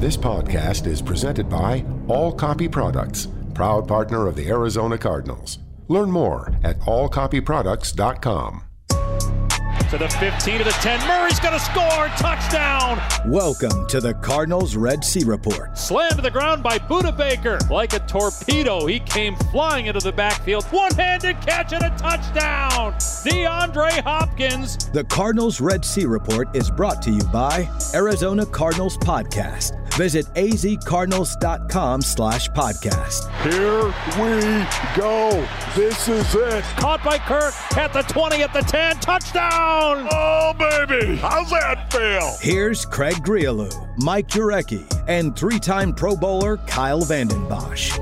[0.00, 5.58] This podcast is presented by All Copy Products, proud partner of the Arizona Cardinals.
[5.88, 8.62] Learn more at allcopyproducts.com.
[8.88, 11.06] To the 15 to the 10.
[11.06, 12.06] Murray's going to score.
[12.16, 12.98] Touchdown.
[13.30, 15.76] Welcome to the Cardinals Red Sea Report.
[15.76, 17.58] Slammed to the ground by Budda Baker.
[17.70, 20.64] Like a torpedo, he came flying into the backfield.
[20.66, 22.94] One handed catch and a touchdown.
[22.94, 24.78] DeAndre Hopkins.
[24.92, 29.79] The Cardinals Red Sea Report is brought to you by Arizona Cardinals Podcast.
[29.96, 33.30] Visit azcardinals.com slash podcast.
[33.42, 33.86] Here
[34.18, 35.46] we go.
[35.74, 36.64] This is it.
[36.78, 38.96] Caught by Kirk at the 20, at the 10.
[39.00, 40.08] Touchdown.
[40.10, 41.16] Oh, baby.
[41.16, 42.36] How's that feel?
[42.40, 47.98] Here's Craig Grialou, Mike Jurecki, and three-time Pro Bowler Kyle Vanden Bosch.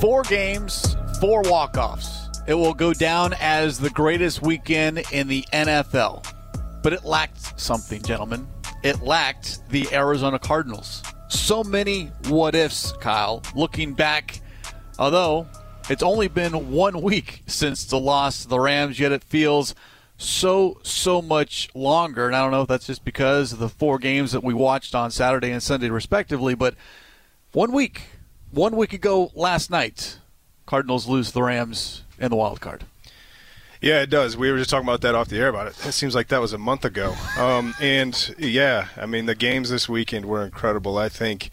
[0.00, 2.28] Four games, four walk-offs.
[2.46, 6.30] It will go down as the greatest weekend in the NFL.
[6.82, 8.46] But it lacked something, gentlemen
[8.84, 11.02] it lacked the Arizona Cardinals.
[11.28, 13.42] So many what ifs, Kyle.
[13.54, 14.40] Looking back,
[14.98, 15.48] although
[15.88, 19.74] it's only been one week since the loss to the Rams, yet it feels
[20.18, 22.26] so, so much longer.
[22.26, 24.94] And I don't know if that's just because of the four games that we watched
[24.94, 26.74] on Saturday and Sunday, respectively, but
[27.52, 28.02] one week,
[28.50, 30.18] one week ago last night,
[30.66, 32.84] Cardinals lose the Rams in the wild card.
[33.84, 34.34] Yeah, it does.
[34.34, 35.86] We were just talking about that off the air about it.
[35.86, 37.14] It seems like that was a month ago.
[37.38, 40.96] Um, and yeah, I mean, the games this weekend were incredible.
[40.96, 41.50] I think.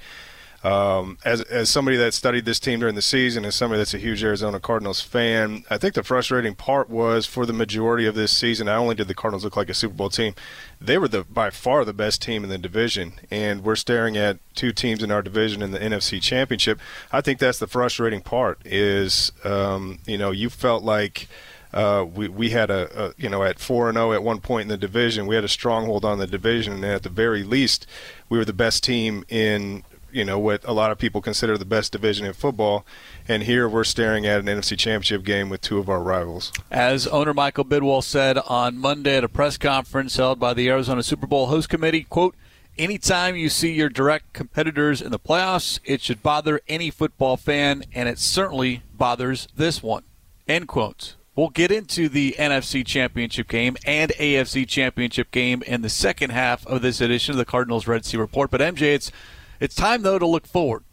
[0.63, 3.97] Um, as as somebody that studied this team during the season, as somebody that's a
[3.97, 8.31] huge Arizona Cardinals fan, I think the frustrating part was for the majority of this
[8.31, 8.67] season.
[8.67, 10.35] Not only did the Cardinals look like a Super Bowl team,
[10.79, 14.37] they were the by far the best team in the division, and we're staring at
[14.53, 16.79] two teams in our division in the NFC Championship.
[17.11, 18.61] I think that's the frustrating part.
[18.63, 21.27] Is um, you know you felt like
[21.73, 24.39] uh, we we had a, a you know at four and zero oh at one
[24.39, 25.27] point in the division.
[25.27, 27.87] We had a stronghold on the division, and at the very least,
[28.29, 31.65] we were the best team in you know what a lot of people consider the
[31.65, 32.85] best division in football.
[33.27, 36.51] And here we're staring at an NFC Championship game with two of our rivals.
[36.69, 41.03] As owner Michael Bidwill said on Monday at a press conference held by the Arizona
[41.03, 42.35] Super Bowl host committee, quote.
[42.77, 47.83] Anytime you see your direct competitors in the playoffs, it should bother any football fan,
[47.93, 50.03] and it certainly bothers this one.
[50.47, 51.17] End quotes.
[51.41, 56.67] We'll get into the NFC Championship game and AFC Championship game in the second half
[56.67, 58.51] of this edition of the Cardinals Red Sea Report.
[58.51, 59.11] But MJ, it's
[59.59, 60.83] it's time though to look forward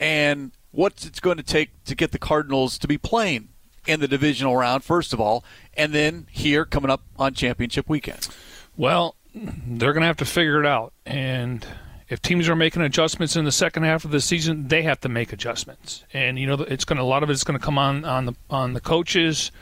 [0.00, 3.50] and what it's going to take to get the Cardinals to be playing
[3.86, 8.28] in the divisional round first of all, and then here coming up on championship weekend.
[8.76, 11.64] Well, they're going to have to figure it out, and
[12.08, 15.08] if teams are making adjustments in the second half of the season, they have to
[15.08, 16.02] make adjustments.
[16.12, 18.26] And you know, it's going to a lot of it's going to come on on
[18.26, 19.52] the on the coaches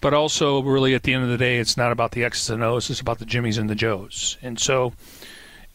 [0.00, 2.62] but also really at the end of the day, it's not about the X's and
[2.62, 2.90] O's.
[2.90, 4.36] It's about the Jimmies and the Joes.
[4.42, 4.92] And so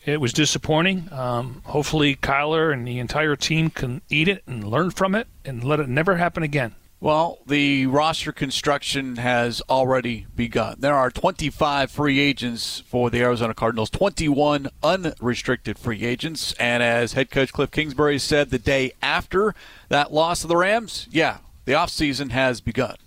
[0.06, 1.12] it was disappointing.
[1.12, 5.64] Um, hopefully, Kyler and the entire team can eat it and learn from it and
[5.64, 6.76] let it never happen again.
[7.00, 10.76] Well, the roster construction has already begun.
[10.78, 16.54] There are 25 free agents for the Arizona Cardinals, 21 unrestricted free agents.
[16.54, 19.56] And as head coach Cliff Kingsbury said the day after
[19.90, 22.98] that loss of the Rams, yeah, the offseason has begun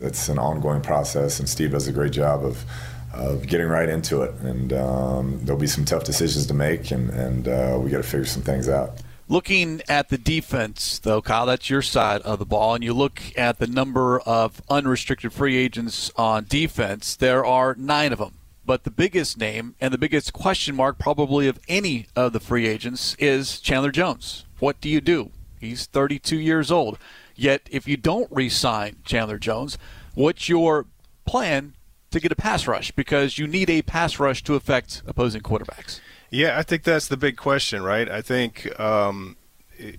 [0.00, 2.64] it's an ongoing process, and Steve does a great job of
[3.12, 4.34] of getting right into it.
[4.42, 8.02] And um, there'll be some tough decisions to make, and and uh, we got to
[8.02, 9.02] figure some things out.
[9.30, 13.20] Looking at the defense, though, Kyle, that's your side of the ball, and you look
[13.36, 17.14] at the number of unrestricted free agents on defense.
[17.14, 18.34] There are nine of them.
[18.64, 22.66] But the biggest name and the biggest question mark, probably of any of the free
[22.66, 24.44] agents, is Chandler Jones.
[24.60, 25.30] What do you do?
[25.58, 26.98] He's 32 years old.
[27.38, 29.78] Yet, if you don't re sign Chandler Jones,
[30.14, 30.86] what's your
[31.24, 31.74] plan
[32.10, 32.90] to get a pass rush?
[32.90, 36.00] Because you need a pass rush to affect opposing quarterbacks.
[36.30, 38.10] Yeah, I think that's the big question, right?
[38.10, 39.36] I think, um,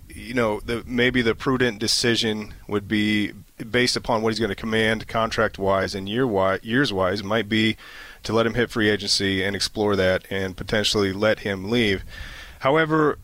[0.08, 3.32] you know, the, maybe the prudent decision would be
[3.70, 7.48] based upon what he's going to command contract wise and year wise, years wise, might
[7.48, 7.78] be
[8.22, 12.04] to let him hit free agency and explore that and potentially let him leave.
[12.60, 13.18] However,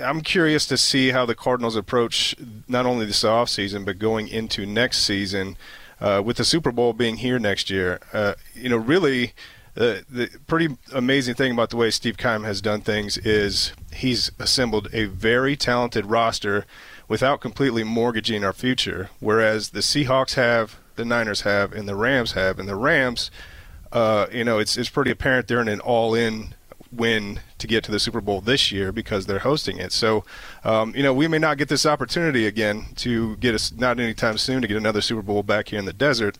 [0.00, 2.34] I'm curious to see how the Cardinals approach
[2.66, 5.56] not only this offseason, but going into next season
[6.00, 8.00] uh, with the Super Bowl being here next year.
[8.12, 9.32] Uh, you know, really,
[9.76, 14.32] uh, the pretty amazing thing about the way Steve Keim has done things is he's
[14.40, 16.66] assembled a very talented roster
[17.06, 22.32] without completely mortgaging our future, whereas the Seahawks have, the Niners have, and the Rams
[22.32, 22.58] have.
[22.58, 23.30] And the Rams,
[23.92, 26.56] uh, you know, it's, it's pretty apparent they're in an all in
[26.90, 29.92] win to get to the Super Bowl this year because they're hosting it.
[29.92, 30.24] So,
[30.64, 34.38] um, you know, we may not get this opportunity again to get us not anytime
[34.38, 36.38] soon to get another Super Bowl back here in the desert.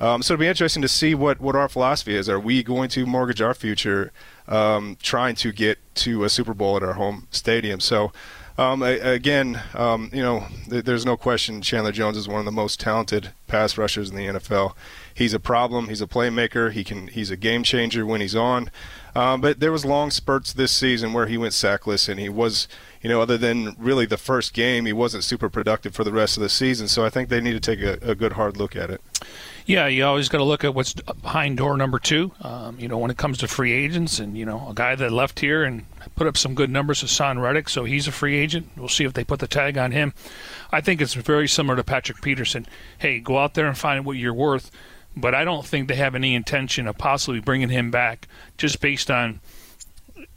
[0.00, 2.28] Um, so it'll be interesting to see what, what our philosophy is.
[2.28, 4.10] Are we going to mortgage our future
[4.48, 7.78] um, trying to get to a Super Bowl at our home stadium?
[7.78, 8.12] So
[8.58, 12.52] um, again, um, you know, th- there's no question Chandler Jones is one of the
[12.52, 14.74] most talented pass rushers in the NFL.
[15.14, 15.88] He's a problem.
[15.88, 16.70] He's a playmaker.
[16.70, 17.06] He can.
[17.06, 18.70] He's a game changer when he's on.
[19.14, 22.66] Um, but there was long spurts this season where he went sackless, and he was,
[23.02, 26.36] you know, other than really the first game, he wasn't super productive for the rest
[26.36, 26.88] of the season.
[26.88, 29.02] So I think they need to take a, a good hard look at it.
[29.64, 32.32] Yeah, you always got to look at what's behind door number two.
[32.40, 35.12] Um, you know, when it comes to free agents, and you know, a guy that
[35.12, 35.84] left here and
[36.16, 38.68] put up some good numbers, Haason Reddick, so he's a free agent.
[38.76, 40.14] We'll see if they put the tag on him.
[40.72, 42.66] I think it's very similar to Patrick Peterson.
[42.98, 44.70] Hey, go out there and find what you're worth.
[45.16, 49.10] But I don't think they have any intention of possibly bringing him back just based
[49.10, 49.40] on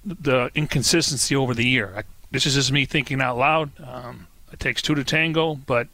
[0.03, 1.93] the inconsistency over the year.
[1.95, 3.71] I, this is just me thinking out loud.
[3.81, 5.87] Um, it takes two to tango, but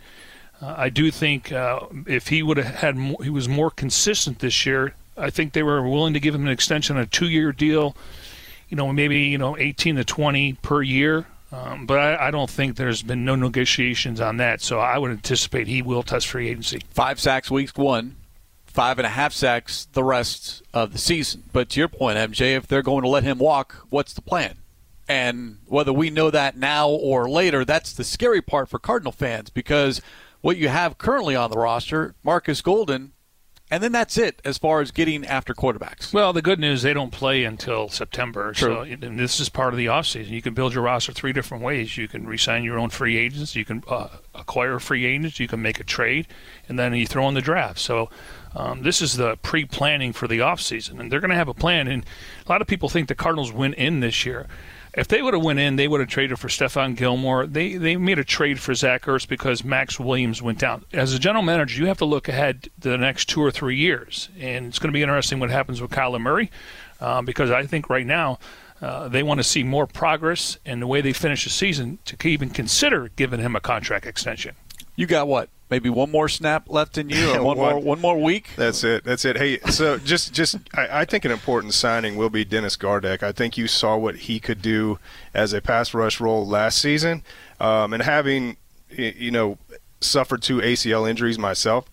[0.62, 4.66] uh, I do think uh, if he would have had he was more consistent this
[4.66, 4.94] year.
[5.18, 7.96] I think they were willing to give him an extension, a two-year deal.
[8.70, 11.26] You know, maybe you know 18 to 20 per year.
[11.52, 14.62] Um, but I, I, don't think there's been no negotiations on that.
[14.62, 16.82] So I would anticipate he will test free agency.
[16.92, 18.16] Five sacks week one,
[18.72, 21.44] five and a half sacks the rest of the season.
[21.52, 24.58] But to your point, MJ, if they're going to let him walk, what's the plan?
[25.08, 29.50] And whether we know that now or later, that's the scary part for Cardinal fans
[29.50, 30.02] because
[30.40, 33.12] what you have currently on the roster, Markus Golden,
[33.72, 36.14] and then that's it as far as getting after quarterbacks.
[36.14, 38.52] Well, the good news they don't play until September.
[38.52, 38.86] True.
[38.86, 40.30] So this is part of the offseason.
[40.30, 41.98] You can build your roster three different ways.
[41.98, 43.56] You can resign your own free agents.
[43.56, 45.40] You can uh, acquire free agents.
[45.40, 46.28] You can make a trade,
[46.68, 47.80] and then you throw in the draft.
[47.80, 48.10] So
[48.54, 51.88] um, this is the pre-planning for the offseason, and they're going to have a plan.
[51.88, 52.06] And
[52.46, 54.48] a lot of people think the Cardinals win in this year.
[54.94, 57.48] If they would have went in, they would have traded for Stephon Gilmore.
[57.48, 60.84] They they made a trade for Zach Ertz because Maxx Williams went down.
[60.92, 63.78] As a general manager, you have to look ahead to the next two or three
[63.78, 66.52] years, and it's going to be interesting what happens with Kyler Murray,
[67.00, 68.40] uh, because I think right now.
[68.82, 72.18] Uh, they want to see more progress in the way they finish the season to
[72.28, 74.56] even consider giving him a contract extension.
[74.96, 75.50] You got what?
[75.72, 78.50] Maybe one more snap left in you, or one, one, more one more week.
[78.58, 79.04] That's it.
[79.04, 79.38] That's it.
[79.38, 83.24] Hey, so just just I, I, think an important signing will be Dennis Gardeck.
[83.24, 85.00] I think you saw what he could do
[85.34, 87.24] as a pass rush role last season,
[87.60, 88.58] um, and having
[88.90, 89.58] you know
[90.02, 91.90] suffered two ACL injuries myself.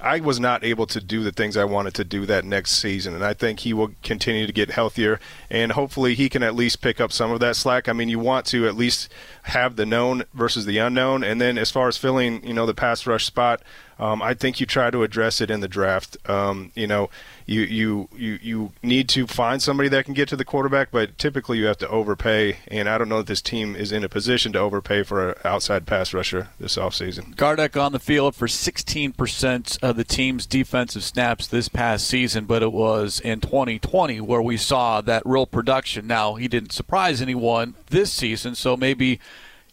[0.00, 3.14] I was not able to do the things I wanted to do that next season,
[3.14, 5.18] and I think he will continue to get healthier,
[5.50, 7.88] and hopefully he can at least pick up some of that slack.
[7.88, 9.08] I mean, you want to at least
[9.44, 12.74] have the known versus the unknown, and then as far as filling, you know, the
[12.74, 13.62] pass rush spot,
[13.98, 16.16] um, I think you try to address it in the draft.
[16.28, 17.10] Um, you know,
[17.46, 21.18] you, you you you need to find somebody that can get to the quarterback, but
[21.18, 22.58] typically you have to overpay.
[22.68, 25.34] And I don't know that this team is in a position to overpay for an
[25.44, 27.34] outside pass rusher this offseason.
[27.34, 32.62] Gardeck on the field for 16% of the team's defensive snaps this past season, but
[32.62, 36.06] it was in 2020 where we saw that real production.
[36.06, 39.18] Now he didn't surprise anyone this season, so maybe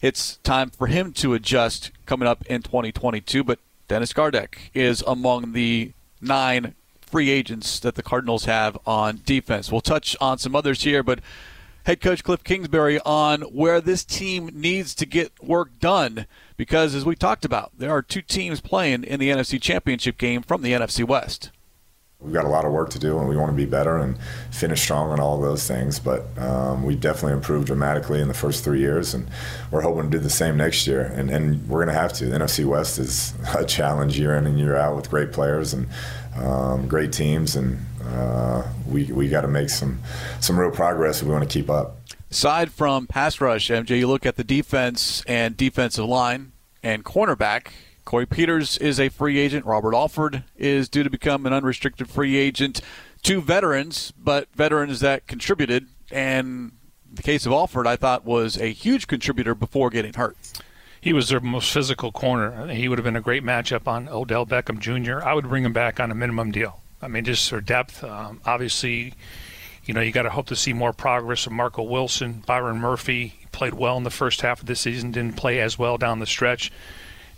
[0.02, 3.44] it's time for him to adjust coming up in 2022.
[3.44, 3.58] But
[3.88, 9.70] Dennis Gardeck is among the nine free agents that the Cardinals have on defense.
[9.70, 11.20] We'll touch on some others here, but
[11.84, 17.04] head coach Cliff Kingsbury on where this team needs to get work done because, as
[17.04, 20.72] we talked about, there are two teams playing in the NFC Championship game from the
[20.72, 21.50] NFC West.
[22.18, 24.18] We've got a lot of work to do, and we want to be better and
[24.50, 25.98] finish strong on all those things.
[25.98, 29.28] But um, we've definitely improved dramatically in the first three years, and
[29.70, 31.02] we're hoping to do the same next year.
[31.02, 32.26] And, and we're going to have to.
[32.26, 35.88] The NFC West is a challenge year in and year out with great players and
[36.36, 40.00] um, great teams, and uh, we we got to make some
[40.40, 41.98] some real progress if we want to keep up.
[42.30, 46.52] Aside from pass rush, MJ, you look at the defense and defensive line
[46.82, 47.68] and cornerback
[48.06, 49.66] Corey Peters is a free agent.
[49.66, 52.80] Robert Alford is due to become an unrestricted free agent.
[53.20, 55.88] Two veterans, but veterans that contributed.
[56.12, 56.70] And
[57.12, 60.36] the case of Alford, I thought, was a huge contributor before getting hurt.
[61.00, 62.68] He was their most physical corner.
[62.68, 65.26] He would have been a great matchup on Odell Beckham Jr.
[65.26, 66.82] I would bring him back on a minimum deal.
[67.02, 68.04] I mean, just for depth.
[68.04, 69.14] Um, obviously,
[69.84, 73.34] you know, you got to hope to see more progress from Marco Wilson, Byron Murphy.
[73.50, 76.26] Played well in the first half of the season, didn't play as well down the
[76.26, 76.70] stretch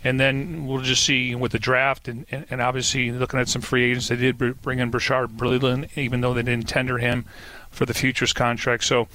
[0.05, 3.91] and then we'll just see with the draft and, and, obviously looking at some free
[3.91, 4.09] agents.
[4.09, 7.25] They did bring in Bashaud Breeland, even though they didn't tender him
[7.71, 8.85] for the futures contract.
[8.85, 9.09] So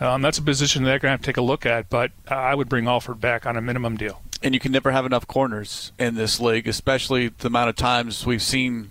[0.00, 1.90] um, that's a position they're going to have to take a look at.
[1.90, 4.22] But I would bring Alford back on a minimum deal.
[4.42, 8.24] And you can never have enough corners in this league, especially the amount of times
[8.24, 8.90] we've seen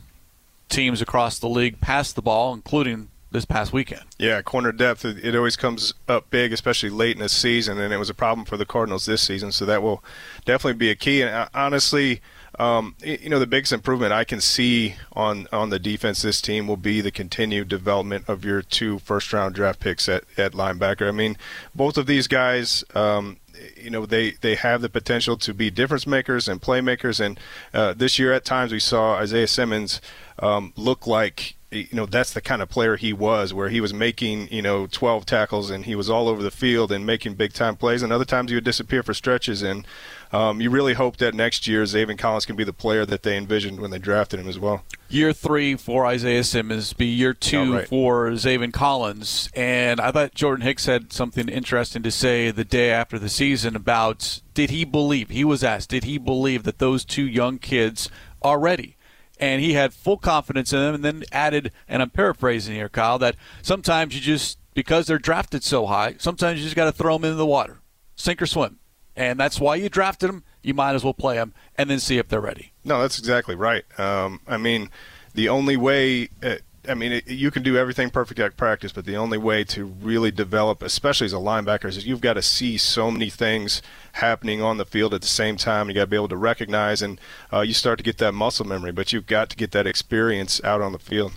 [0.70, 4.04] teams across the league pass the ball, including this past weekend.
[4.18, 7.98] Yeah, corner depth, it always comes up big, especially late in the season, and it
[7.98, 10.04] was a problem for the Cardinals this season, so that will
[10.46, 11.22] definitely be a key.
[11.22, 12.22] And uh, honestly,
[12.58, 16.68] um, you know, the biggest improvement I can see on, on the defense this team
[16.68, 21.08] will be the continued development of your two first round draft picks at, at linebacker.
[21.08, 21.38] I mean,
[21.74, 23.38] both of these guys, um,
[23.78, 27.24] you know, they, they have the potential to be difference makers and playmakers.
[27.24, 27.40] And
[27.74, 30.02] uh, this year, at times, we saw Isaiah Simmons
[30.40, 33.94] um, look like you know that's the kind of player he was where he was
[33.94, 37.54] making you know 12 tackles and he was all over the field and making big
[37.54, 39.86] time plays and other times he would disappear for stretches and
[40.32, 43.36] um, you really hope that next year Zaven Collins can be the player that they
[43.36, 44.84] envisioned when they drafted him as well.
[45.10, 47.88] Year three for Isaiah Simmons, be year two oh, right.
[47.88, 49.50] for Zaven Collins.
[49.56, 53.76] And I thought Jordan Hicks had something interesting to say the day after the season
[53.76, 58.10] about did he believe, he was asked, did he believe that those two young kids
[58.44, 58.98] are ready?
[59.40, 63.18] And he had full confidence in them and then added and i'm paraphrasing here kyle
[63.20, 67.16] that sometimes you just because they're drafted so high sometimes you just got to throw
[67.18, 67.80] them into the water
[68.20, 68.80] sink or swim.
[69.16, 72.18] And that's why you drafted them you might as well play them and then see
[72.18, 72.74] if they're ready.
[72.84, 73.86] No that's exactly right.
[73.98, 74.90] Um, i mean
[75.34, 76.56] the only way uh,
[76.88, 79.86] I mean, it, you can do everything perfect at practice, but the only way to
[79.86, 83.82] really develop, especially as a linebacker, is you've got to see so many things
[84.14, 85.90] happening on the field at the same time.
[85.90, 87.20] You got to be able to recognize, and
[87.52, 88.92] uh, you start to get that muscle memory.
[88.92, 91.34] But you've got to get that experience out on the field.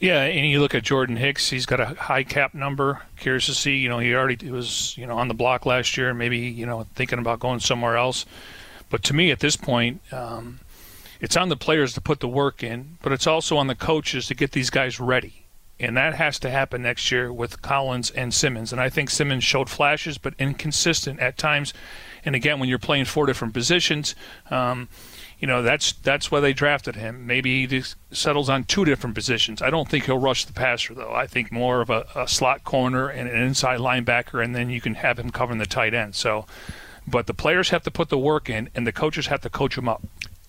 [0.00, 3.02] Yeah, and you look at Jordan Hicks; he's got a high cap number.
[3.18, 6.10] Curious to see, you know, he already was, you know, on the block last year,
[6.10, 8.26] and maybe, you know, thinking about going somewhere else.
[8.90, 10.60] But to me, at this point, um,
[11.22, 14.26] it's on the players to put the work in, but it's also on the coaches
[14.26, 15.46] to get these guys ready.
[15.78, 18.72] And that has to happen next year with Collins and Simmons.
[18.72, 21.72] And I think Simmons showed flashes, but inconsistent at times.
[22.24, 24.16] And again, when you're playing four different positions,
[24.50, 24.88] um,
[25.38, 27.26] you know that's that's why they drafted him.
[27.26, 29.62] Maybe he settles on two different positions.
[29.62, 31.12] I don't think he'll rush the passer though.
[31.12, 34.80] I think more of a, a slot corner and an inside linebacker, and then you
[34.80, 36.14] can have him covering the tight end.
[36.14, 36.46] So,
[37.08, 39.74] but the players have to put the work in, and the coaches have to coach
[39.74, 40.02] them up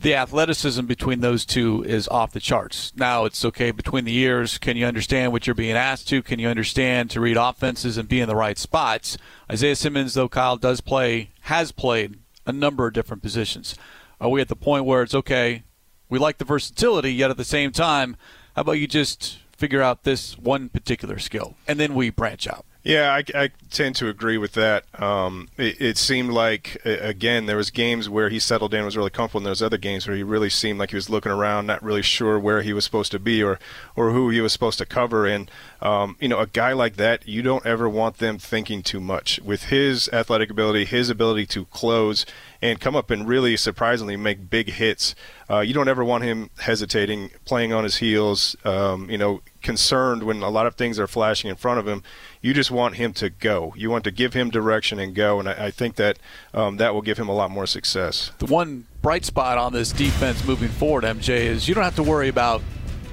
[0.03, 2.91] the athleticism between those two is off the charts.
[2.97, 4.57] Now it's okay between the years.
[4.57, 6.21] Can you understand what you're being asked to?
[6.21, 9.17] Can you understand to read offenses and be in the right spots?
[9.49, 13.75] Isaiah Simmons, though, Kyle does play, has played a number of different positions.
[14.19, 15.63] Are we at the point where it's okay?
[16.09, 18.17] We like the versatility, yet at the same time,
[18.57, 22.65] how about you just figure out this one particular skill and then we branch out?
[22.83, 24.83] Yeah, I, I, tend to agree with that.
[25.01, 29.09] Um, it, it, seemed like again there was games where he settled in, was really
[29.09, 31.65] comfortable, and there was other games where he really seemed like he was looking around,
[31.65, 33.57] not really sure where he was supposed to be or
[33.95, 35.25] or who he was supposed to cover.
[35.25, 35.49] And
[35.81, 39.39] um, you know, a guy like that, you don't ever want them thinking too much.
[39.39, 42.25] With his athletic ability, his ability to close
[42.61, 45.15] and come up and really surprisingly make big hits,
[45.49, 48.57] uh, you don't ever want him hesitating, playing on his heels.
[48.65, 52.03] Um, you know, concerned when a lot of things are flashing in front of him
[52.43, 53.73] you just want him to go.
[53.75, 56.19] You want to give him direction and go, and I, I think that
[56.53, 58.31] um, that will give him a lot more success.
[58.37, 62.03] The one bright spot on this defense moving forward, MJ, is you don't have to
[62.03, 62.61] worry about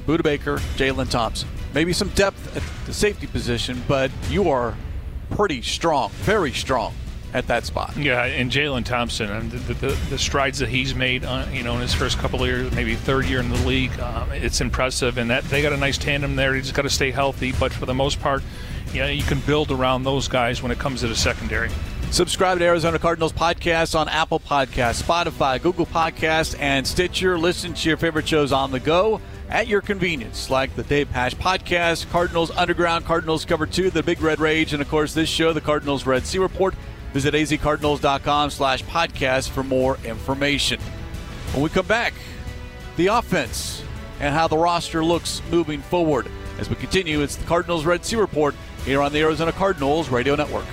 [0.05, 1.49] Budda Baker, Jalen Thompson.
[1.73, 4.77] Maybe some depth at the safety position, but you are
[5.31, 6.93] pretty strong, very strong
[7.33, 7.97] at that spot.
[7.97, 11.75] Yeah, and Jalen Thompson and the, the, the, strides that he's made, uh, you know,
[11.75, 15.17] in his first couple of years, maybe third year in the league, um, it's impressive.
[15.19, 16.55] And that they got a nice tandem there.
[16.55, 17.53] He just got to stay healthy.
[17.53, 18.43] But for the most part,
[18.93, 21.71] yeah, you can build around those guys when it comes to the secondary.
[22.11, 27.39] Subscribe to Arizona Cardinals podcast on Apple Podcasts, Spotify, Google Podcasts, and Stitcher.
[27.39, 31.35] Listen to your favorite shows on the go at your convenience, like the Dave Pasch
[31.37, 35.53] podcast, Cardinals Underground, Cardinals Cover 2, The Big Red Rage, and of course this show,
[35.53, 36.75] the Cardinals Red Sea Report.
[37.13, 40.81] Visit azcardinals.com slash podcast for more information.
[41.53, 42.15] When we come back,
[42.97, 43.83] the offense
[44.21, 46.29] and how the roster looks moving forward.
[46.59, 50.35] As we continue, it's the Cardinals Red Sea Report here on the Arizona Cardinals Radio
[50.35, 50.65] Network.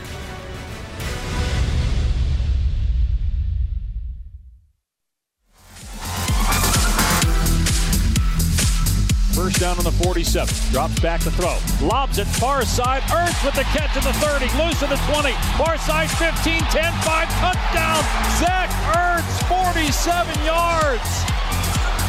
[9.34, 10.72] First down on the 47.
[10.72, 11.58] Drops back to throw.
[11.86, 13.04] Lobs it far side.
[13.04, 14.46] Ertz with the catch at the 30.
[14.58, 15.32] Loose at the 20.
[15.58, 17.30] Far side 15, 10, 5.
[17.40, 18.04] Touchdown.
[18.40, 21.28] Zach Ertz, 47 yards.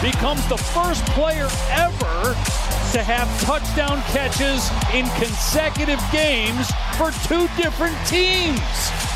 [0.00, 7.94] Becomes the first player ever to have touchdown catches in consecutive games for two different
[8.06, 8.60] teams.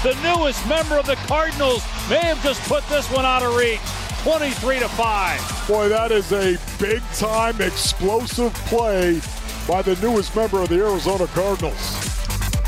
[0.02, 3.80] The newest member of the Cardinals may have just put this one out of reach.
[4.24, 5.64] 23 to 5.
[5.68, 9.20] Boy, that is a big time explosive play
[9.66, 11.98] by the newest member of the Arizona Cardinals.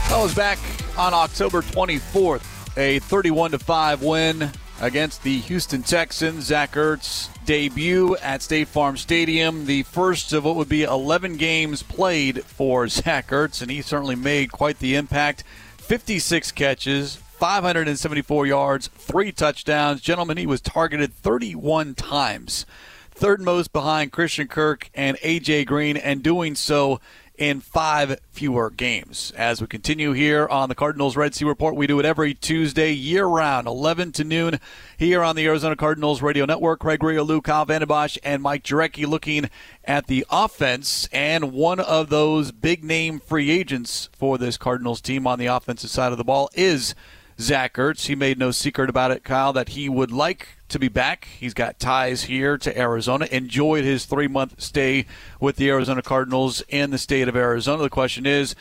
[0.09, 0.59] That was back
[0.97, 2.77] on October 24th.
[2.77, 6.45] A 31 to 5 win against the Houston Texans.
[6.45, 11.83] Zach Ertz debut at State Farm Stadium, the first of what would be 11 games
[11.83, 15.45] played for Zach Ertz, and he certainly made quite the impact.
[15.79, 20.01] 56 catches, 574 yards, three touchdowns.
[20.01, 22.65] Gentlemen, he was targeted 31 times,
[23.11, 25.65] third most behind Christian Kirk and A.J.
[25.67, 27.01] Green, and doing so
[27.37, 29.33] in five fewer games.
[29.37, 32.93] As we continue here on the Cardinals Red Sea Report, we do it every Tuesday,
[32.93, 34.61] year round, 11 to noon,
[34.97, 36.81] here on the Arizona Cardinals Radio Network.
[36.81, 39.51] Craig Grialou, Kyle Vanden Bosch, and Mike Jurecki looking
[39.85, 41.09] at the offense.
[41.13, 45.91] And one of those big name free agents for this Cardinals team on the offensive
[45.91, 46.95] side of the ball is
[47.41, 48.07] Zach Ertz.
[48.07, 51.29] He made no secret about it, Kyle, that he would like to be back.
[51.39, 53.29] He's got ties here to Arizona.
[53.31, 55.07] Enjoyed his three month stay
[55.39, 57.85] with the Arizona Cardinals in the state of Arizona.
[57.85, 58.57] The question is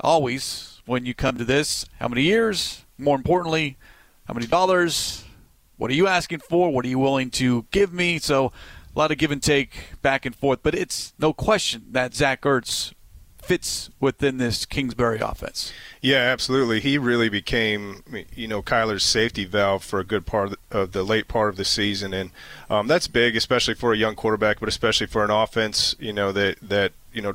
[0.00, 2.86] always, when you come to this, how many years?
[2.96, 3.76] More importantly,
[4.26, 5.22] how many dollars?
[5.76, 6.72] What are you asking for?
[6.72, 8.18] What are you willing to give me?
[8.18, 8.52] So,
[8.96, 10.60] a lot of give and take back and forth.
[10.62, 12.94] But it's no question that Zach Ertz
[13.42, 15.72] fits within this Kingsbury offense.
[16.00, 16.80] Yeah, absolutely.
[16.80, 18.02] He really became,
[18.34, 21.64] you know, Kyler's safety valve for a good part of the late part of the
[21.64, 22.30] season, and
[22.68, 26.32] um, that's big, especially for a young quarterback, but especially for an offense, you know,
[26.32, 27.34] that that you know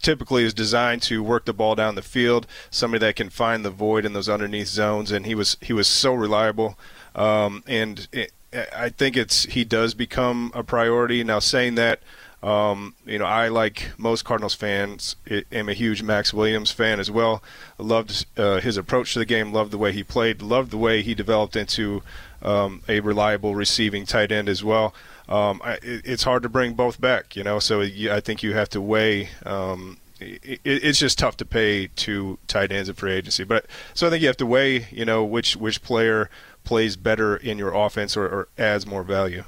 [0.00, 2.46] typically is designed to work the ball down the field.
[2.70, 5.88] Somebody that can find the void in those underneath zones, and he was he was
[5.88, 6.78] so reliable,
[7.14, 8.32] um, and it,
[8.76, 11.38] I think it's he does become a priority now.
[11.38, 12.00] Saying that.
[12.44, 15.16] Um, you know, I like most Cardinals fans
[15.50, 17.42] am a huge Maxx Williams fan as well.
[17.78, 19.50] Loved uh, his approach to the game.
[19.50, 20.42] Loved the way he played.
[20.42, 22.02] Loved the way he developed into
[22.42, 24.94] um, a reliable receiving tight end as well.
[25.26, 27.58] Um, I, it, it's hard to bring both back, you know.
[27.60, 29.30] So I think you have to weigh.
[29.46, 34.06] Um, it, it's just tough to pay two tight ends in free agency, but so
[34.06, 36.28] I think you have to weigh, you know, which which player
[36.62, 39.44] plays better in your offense or, or adds more value.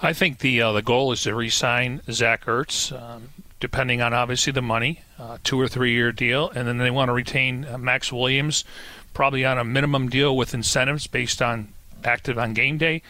[0.00, 4.52] I think the uh, the goal is to re-sign Zach Ertz, um, depending on obviously
[4.52, 7.78] the money, uh, two or three year deal, and then they want to retain uh,
[7.78, 8.64] Maxx Williams,
[9.14, 11.68] probably on a minimum deal with incentives based on
[12.04, 13.02] active on game day,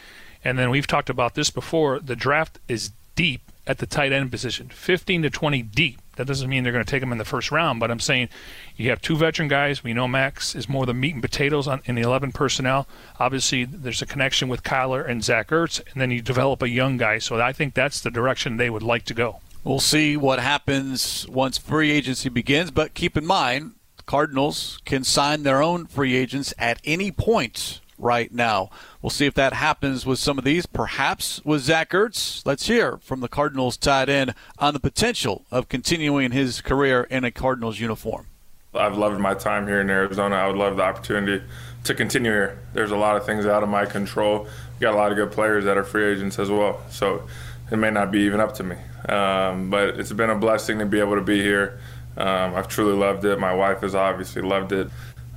[0.44, 1.98] and then we've talked about this before.
[1.98, 6.00] The draft is deep at the tight end position, 15 to 20 deep.
[6.16, 8.28] That doesn't mean they're going to take him in the first round, but I'm saying
[8.76, 9.84] you have two veteran guys.
[9.84, 12.88] We know Max is more the meat and potatoes on, in the 11 personnel.
[13.20, 16.96] Obviously, there's a connection with Kyler and Zach Ertz, and then you develop a young
[16.96, 17.18] guy.
[17.18, 19.40] So I think that's the direction they would like to go.
[19.62, 23.72] We'll see what happens once free agency begins, but keep in mind,
[24.06, 28.70] Cardinals can sign their own free agents at any point right now.
[29.02, 32.42] We'll see if that happens with some of these, perhaps with Zach Ertz.
[32.44, 37.24] Let's hear from the Cardinals tight end on the potential of continuing his career in
[37.24, 38.26] a Cardinals uniform.
[38.74, 40.36] I've loved my time here in Arizona.
[40.36, 41.44] I would love the opportunity
[41.84, 42.58] to continue here.
[42.74, 44.40] There's a lot of things out of my control.
[44.40, 47.26] We've got a lot of good players that are free agents as well, so
[47.70, 48.76] it may not be even up to me.
[49.08, 51.80] Um, but it's been a blessing to be able to be here.
[52.16, 53.38] Um, I've truly loved it.
[53.38, 54.88] My wife has obviously loved it.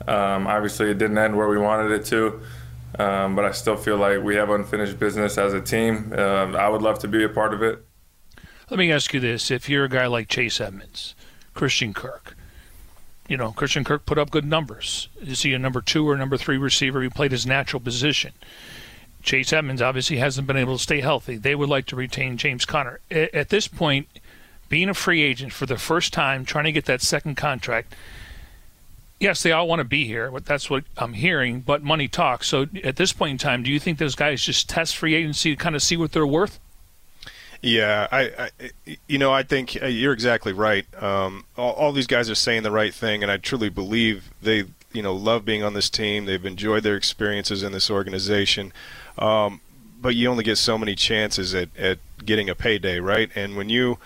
[0.07, 2.41] Um, obviously, it didn't end where we wanted it to,
[2.97, 6.13] um, but I still feel like we have unfinished business as a team.
[6.15, 7.83] Uh, I would love to be a part of it.
[8.69, 11.15] Let me ask you this: If you're a guy like Chase Edmonds,
[11.53, 12.35] Christian Kirk,
[13.27, 15.09] you know Christian Kirk put up good numbers.
[15.21, 17.01] Is he a number two or number three receiver?
[17.01, 18.33] He played his natural position.
[19.21, 21.35] Chase Edmonds obviously hasn't been able to stay healthy.
[21.35, 23.01] They would like to retain James Conner.
[23.12, 24.07] At this point,
[24.69, 27.95] being a free agent for the first time, trying to get that second contract
[29.19, 30.32] yes, they all want to be here.
[30.43, 31.62] That's what I'm hearing.
[31.62, 32.47] But money talks.
[32.47, 35.55] So at this point in time, do you think those guys just test free agency
[35.55, 36.60] to kind of see what they're worth?
[37.62, 38.49] Yeah, I, I
[39.08, 40.86] you know, I think uh, you're exactly right.
[41.01, 44.63] Um, all, all these guys are saying the right thing, and I truly believe they,
[44.93, 46.25] you know, love being on this team.
[46.25, 48.71] They've enjoyed their experiences in this organization.
[49.17, 49.60] Um,
[50.01, 53.29] but you only get so many chances at, at getting a payday, right?
[53.36, 53.99] And when you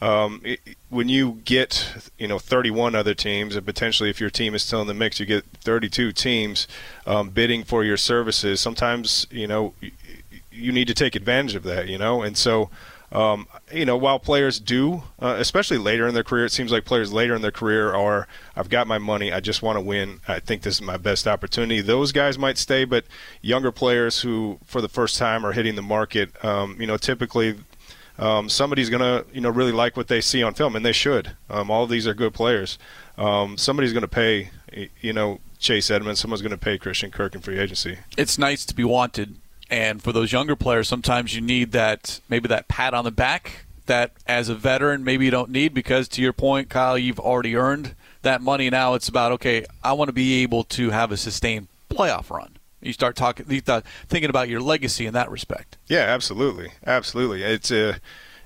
[0.00, 4.54] um, it, when you get you know 31 other teams, and potentially if your team
[4.54, 6.66] is still in the mix, you get 32 teams
[7.06, 8.60] um, bidding for your services.
[8.60, 9.74] Sometimes you know
[10.50, 12.70] you need to take advantage of that, you know, and so.
[13.12, 16.84] Um, you know, while players do, uh, especially later in their career, it seems like
[16.84, 20.20] players later in their career are, I've got my money, I just want to win.
[20.28, 21.80] I think this is my best opportunity.
[21.80, 23.04] Those guys might stay, but
[23.42, 27.56] younger players who, for the first time, are hitting the market, um, you know, typically
[28.20, 30.92] um, somebody's going to you know really like what they see on film, and they
[30.92, 31.32] should.
[31.48, 32.78] Um, all of these are good players.
[33.16, 34.50] Um, somebody's going to pay
[35.00, 36.20] you know Chase Edmonds.
[36.20, 37.98] Someone's going to pay Christian Kirk in free agency.
[38.16, 39.36] It's nice to be wanted,
[39.70, 43.64] and for those younger players, sometimes you need that maybe that pat on the back
[43.86, 47.56] that as a veteran maybe you don't need because to your point, Kyle, you've already
[47.56, 48.68] earned that money.
[48.68, 52.59] Now it's about okay, I want to be able to have a sustained playoff run
[52.80, 55.76] You start talking, you start thinking about your legacy in that respect.
[55.86, 57.42] Yeah, absolutely, absolutely.
[57.42, 57.94] It's a, uh,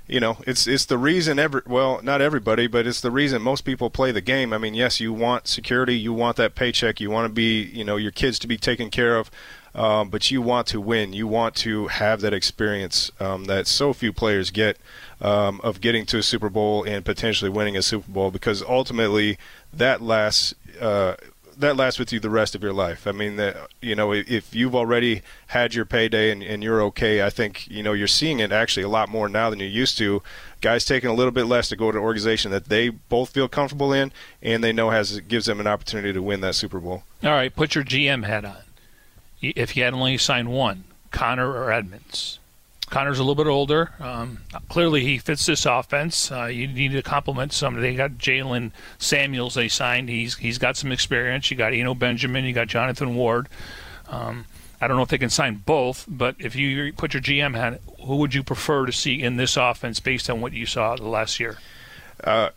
[0.07, 3.62] you know, it's it's the reason every well, not everybody, but it's the reason most
[3.62, 4.53] people play the game.
[4.53, 7.85] I mean, yes, you want security, you want that paycheck, you want to be, you
[7.85, 9.31] know, your kids to be taken care of.
[9.75, 11.12] Um, but you want to win.
[11.14, 14.79] You want to have that experience um, that so few players get
[15.20, 19.38] um, of getting to a Super Bowl and potentially winning a Super Bowl because ultimately
[19.73, 20.55] that lasts.
[20.81, 21.14] Uh,
[21.59, 23.07] that lasts with you the rest of your life.
[23.07, 27.25] I mean, that you know, if you've already had your payday and, and you're okay,
[27.25, 29.99] I think you know you're seeing it actually a lot more now than you used
[29.99, 30.23] to.
[30.61, 33.49] Guys taking a little bit less to go to an organization that they both feel
[33.49, 34.12] comfortable in
[34.43, 37.05] and they know has gives them an opportunity to win that Super Bowl.
[37.23, 38.57] All right, put your GM hat on.
[39.40, 42.38] If you had only signed one, Conner or Edmonds,
[42.95, 43.91] Conner's a little bit older.
[43.99, 46.31] Um, clearly, he fits this offense.
[46.31, 47.81] Uh, you need to compliment some.
[47.81, 49.55] They got Jaylen Samuels.
[49.55, 50.09] They signed.
[50.09, 51.51] He's he's got some experience.
[51.51, 52.45] You got Eno Benjamin.
[52.45, 53.49] You got Jonathan Ward.
[54.09, 54.45] Um,
[54.81, 57.81] I don't know if they can sign both, but if you put your GM hat,
[58.05, 61.41] who would you prefer to see in this offense based on what you saw last
[61.41, 61.59] year?
[62.23, 62.51] Uh,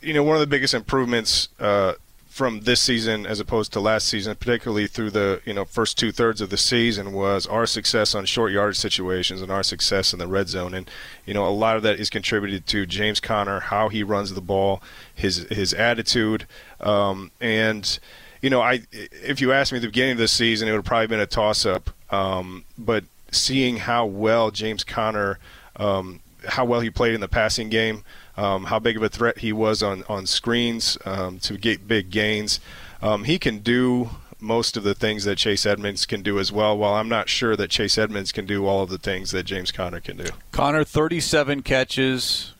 [0.00, 1.92] you know, one of the biggest improvements uh,
[2.34, 6.10] from this season as opposed to last season, particularly through the you know first two
[6.10, 10.18] thirds of the season, was our success on short yardage situations and our success in
[10.18, 10.74] the red zone.
[10.74, 10.90] And
[11.24, 14.40] you know a lot of that is contributed to James Conner, how he runs the
[14.40, 14.82] ball,
[15.14, 16.44] his his attitude,
[16.80, 18.00] um, and
[18.42, 20.78] you know I if you asked me at the beginning of the season, it would
[20.78, 21.88] have probably been a toss up.
[22.10, 25.38] Um, but seeing how well James Conner,
[25.76, 26.18] um,
[26.48, 28.02] how well he played in the passing game
[28.36, 32.10] um, how big of a threat he was on on screens um, to get big
[32.10, 32.60] gains.
[33.02, 36.76] Um, he can do most of the things that Chase Edmonds can do as well.
[36.76, 39.72] While I'm not sure that Chase Edmonds can do all of the things that James
[39.72, 40.26] Conner can do.
[40.52, 42.52] Conner 37 catches,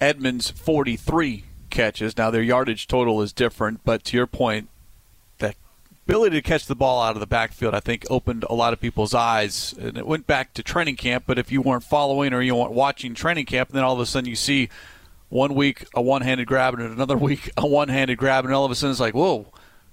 [0.00, 2.16] Edmonds 43 catches.
[2.16, 4.68] Now their yardage total is different, but to your point,
[5.38, 5.54] the
[6.06, 8.80] ability to catch the ball out of the backfield, I think, opened a lot of
[8.80, 9.74] people's eyes.
[9.78, 12.72] And it went back to training camp, but if you weren't following or you weren't
[12.72, 14.68] watching training camp, then all of a sudden you see
[15.30, 18.74] one week a one-handed grab and another week a one-handed grab, and all of a
[18.74, 19.46] sudden it's like, whoa,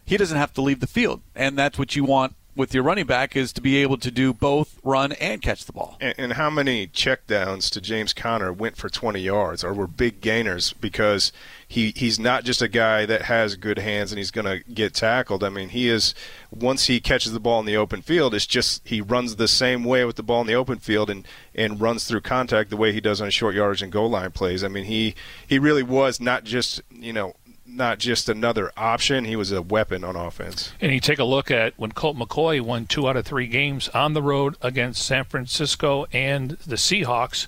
[0.04, 3.06] he doesn't have to leave the field, and that's what you want with your running
[3.06, 5.96] back is to be able to do both run and catch the ball.
[6.02, 10.20] And, and, how many checkdowns to James Conner went for 20 yards or were big
[10.22, 11.32] gainers because
[11.68, 14.94] he, he's not just a guy that has good hands and he's going to get
[14.96, 15.44] tackled.
[15.44, 16.16] I mean, he is
[16.52, 19.84] once he catches the ball in the open field, it's just he runs the same
[19.84, 22.92] way with the ball in the open field and and runs through contact the way
[22.92, 24.64] he does on short yardage and goal line plays.
[24.64, 25.14] I mean, he
[25.46, 27.36] he really was not just you know
[27.68, 29.26] not just another option.
[29.26, 30.72] He was a weapon on offense.
[30.82, 33.90] And you take a look at when Colt McCoy won two out of three games
[33.90, 37.48] on the road against San Francisco and the Seahawks,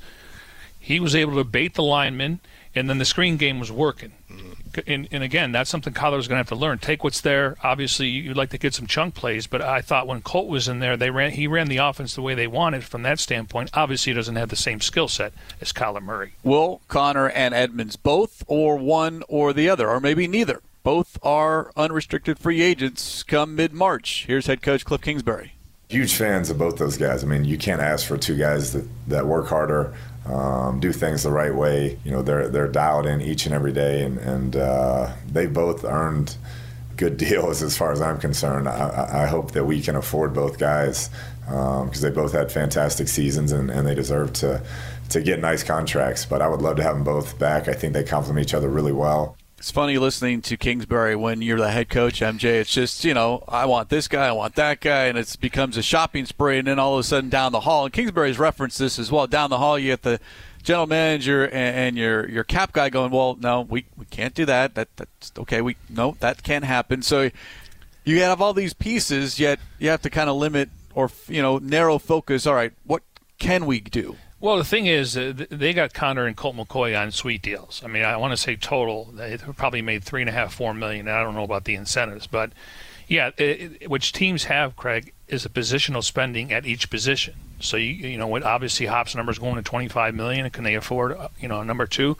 [0.79, 2.39] he was able to bait the linemen,
[2.75, 4.13] and then the screen game was working.
[4.29, 6.79] Mm-hmm and, and again, that's something Kyler's going to have to learn.
[6.79, 7.57] Take what's there.
[7.63, 10.79] Obviously, you'd like to get some chunk plays, but I thought when Colt was in
[10.79, 13.69] there, they ran he ran the offense the way they wanted from that standpoint.
[13.73, 16.33] Obviously, he doesn't have the same skill set as Kyler Murray.
[16.43, 20.61] Will Conner and Edmonds both, or one or the other, or maybe neither?
[20.83, 24.25] Both are unrestricted free agents come mid March.
[24.27, 25.53] Here's head coach Cliff Kingsbury.
[25.89, 27.23] Huge fans of both those guys.
[27.23, 29.93] I mean, you can't ask for two guys that, that work harder,
[30.29, 31.97] um, do things the right way.
[32.03, 35.83] You know, they're they're dialed in each and every day, and and uh, they both
[35.83, 36.35] earned
[36.97, 38.67] good deals as far as I'm concerned.
[38.67, 41.09] I, I hope that we can afford both guys
[41.45, 44.61] because um, they both had fantastic seasons and, and they deserve to
[45.09, 46.25] to get nice contracts.
[46.25, 47.67] But I would love to have them both back.
[47.67, 49.35] I think they complement each other really well.
[49.59, 52.45] It's funny listening to Kingsbury when you're the head coach, MJ.
[52.45, 55.75] It's just, you know, I want this guy, I want that guy, and it becomes
[55.75, 56.59] a shopping spree.
[56.59, 59.27] And then all of a sudden down the hall, and Kingsbury's referenced this as well.
[59.27, 60.21] Down the hall, you get the
[60.63, 64.45] general manager and, and your your cap guy going, well, no, we, we can't do
[64.45, 64.75] that.
[64.75, 65.59] That that's okay.
[65.59, 67.01] We no, that can't happen.
[67.01, 67.29] So
[68.05, 71.57] you have all these pieces, yet you have to kind of limit or you know
[71.57, 72.47] narrow focus.
[72.47, 73.03] All right, what
[73.39, 74.15] can we do?
[74.41, 77.81] Well, the thing is, uh, they got Conner and Colt McCoy on sweet deals.
[77.83, 80.73] I mean, I want to say total, they probably made three and a half, four
[80.73, 81.09] million.
[81.09, 82.53] I don't know about the incentives, but
[83.07, 87.33] yeah, it, it, which teams have, Craig, is a positional spending at each position.
[87.59, 90.49] So you you know, obviously Hop's number is going to 25 million.
[90.51, 92.15] Can they afford, uh, you know, number two?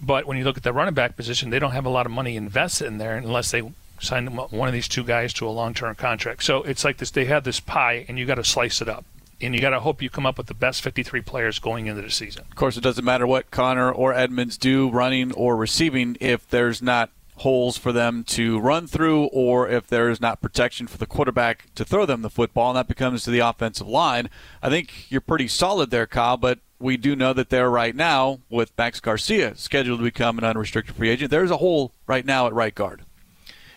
[0.00, 2.12] But when you look at the running back position, they don't have a lot of
[2.12, 3.62] money invested in there unless they
[4.00, 6.44] sign one of these two guys to a long-term contract.
[6.44, 9.04] So it's like this: they have this pie, and you got to slice it up
[9.42, 12.02] and you got to hope you come up with the best 53 players going into
[12.02, 12.44] the season.
[12.50, 16.80] Of course, it doesn't matter what Conner or Edmonds do, running or receiving, if there's
[16.80, 21.06] not holes for them to run through or if there is not protection for the
[21.06, 24.30] quarterback to throw them the football, and that becomes to the offensive line.
[24.62, 28.40] I think you're pretty solid there, Kyle, but we do know that there right now,
[28.50, 32.46] with Max Garcia scheduled to become an unrestricted free agent, there's a hole right now
[32.46, 33.04] at right guard.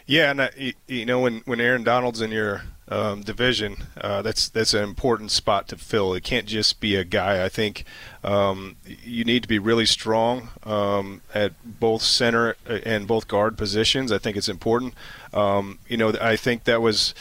[0.07, 0.49] Yeah, and uh,
[0.87, 5.31] you know when when Aaron Donald's in your um, division, uh, that's that's an important
[5.31, 6.13] spot to fill.
[6.13, 7.43] It can't just be a guy.
[7.43, 7.83] I think
[8.23, 14.11] um, you need to be really strong um, at both center and both guard positions.
[14.11, 14.93] I think it's important.
[15.33, 17.13] Um, you know, I think that was.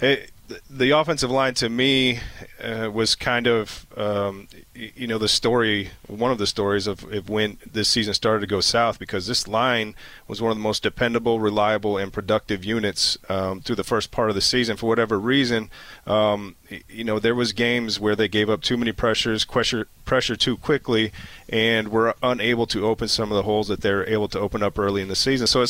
[0.00, 0.30] It,
[0.68, 2.20] the offensive line to me
[2.62, 7.28] uh, was kind of um, you know the story one of the stories of, of,
[7.28, 9.94] when this season started to go south because this line
[10.26, 14.28] was one of the most dependable reliable and productive units um, through the first part
[14.28, 14.76] of the season.
[14.76, 15.70] For whatever reason
[16.06, 16.56] um,
[16.88, 20.56] you know there was games where they gave up too many pressures pressure pressure too
[20.56, 21.12] quickly
[21.48, 24.78] and were unable to open some of the holes that they're able to open up
[24.78, 25.46] early in the season.
[25.46, 25.64] So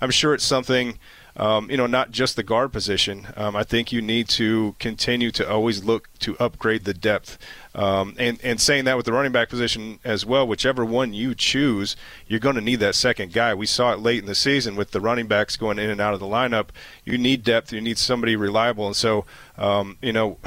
[0.00, 0.98] I'm sure it's something
[1.36, 3.26] um, you know, not just the guard position.
[3.36, 7.38] Um, I think you need to continue to always look to upgrade the depth.
[7.74, 11.34] Um, and, and saying that with the running back position as well, whichever one you
[11.34, 11.96] choose,
[12.28, 13.52] you're going to need that second guy.
[13.52, 16.14] We saw it late in the season with the running backs going in and out
[16.14, 16.68] of the lineup.
[17.04, 17.72] You need depth.
[17.72, 18.86] You need somebody reliable.
[18.86, 19.24] And so,
[19.58, 20.38] um, you know,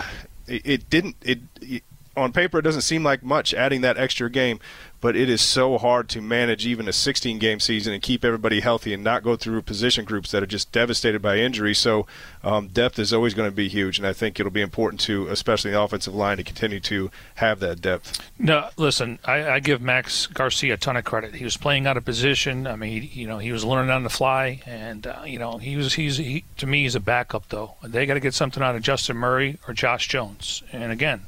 [0.47, 1.17] it, it didn't.
[1.21, 1.83] It, it
[2.17, 4.59] on paper, it doesn't seem like much adding that extra game
[4.99, 8.59] but it is so hard to manage even a 16 game season and keep everybody
[8.59, 11.73] healthy and not go through position groups that are just devastated by injury.
[11.73, 12.07] So
[12.43, 15.27] um, depth is always going to be huge, and I think it'll be important to,
[15.27, 18.19] especially the offensive line, to continue to have that depth.
[18.39, 21.35] No, listen, I, I give Max Garcia a ton of credit.
[21.35, 22.67] He was playing out of position.
[22.67, 25.57] I mean, he, you know, he was learning on the fly, and uh, you know,
[25.57, 27.75] he was he's he, to me he's a backup though.
[27.83, 31.21] They got to get something out of Justin Murray or Josh Jones, and again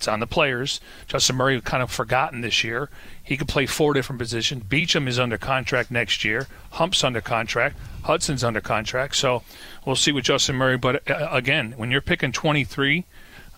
[0.00, 0.80] it's on the players.
[1.06, 2.88] Justin Murray kind of forgotten this year.
[3.22, 4.64] He could play four different positions.
[4.64, 6.46] Beachum is under contract next year.
[6.70, 7.76] Hump's under contract.
[8.04, 9.16] Hudson's under contract.
[9.16, 9.42] So
[9.84, 10.78] we'll see with Justin Murray.
[10.78, 13.04] But uh, again, when you're picking 23,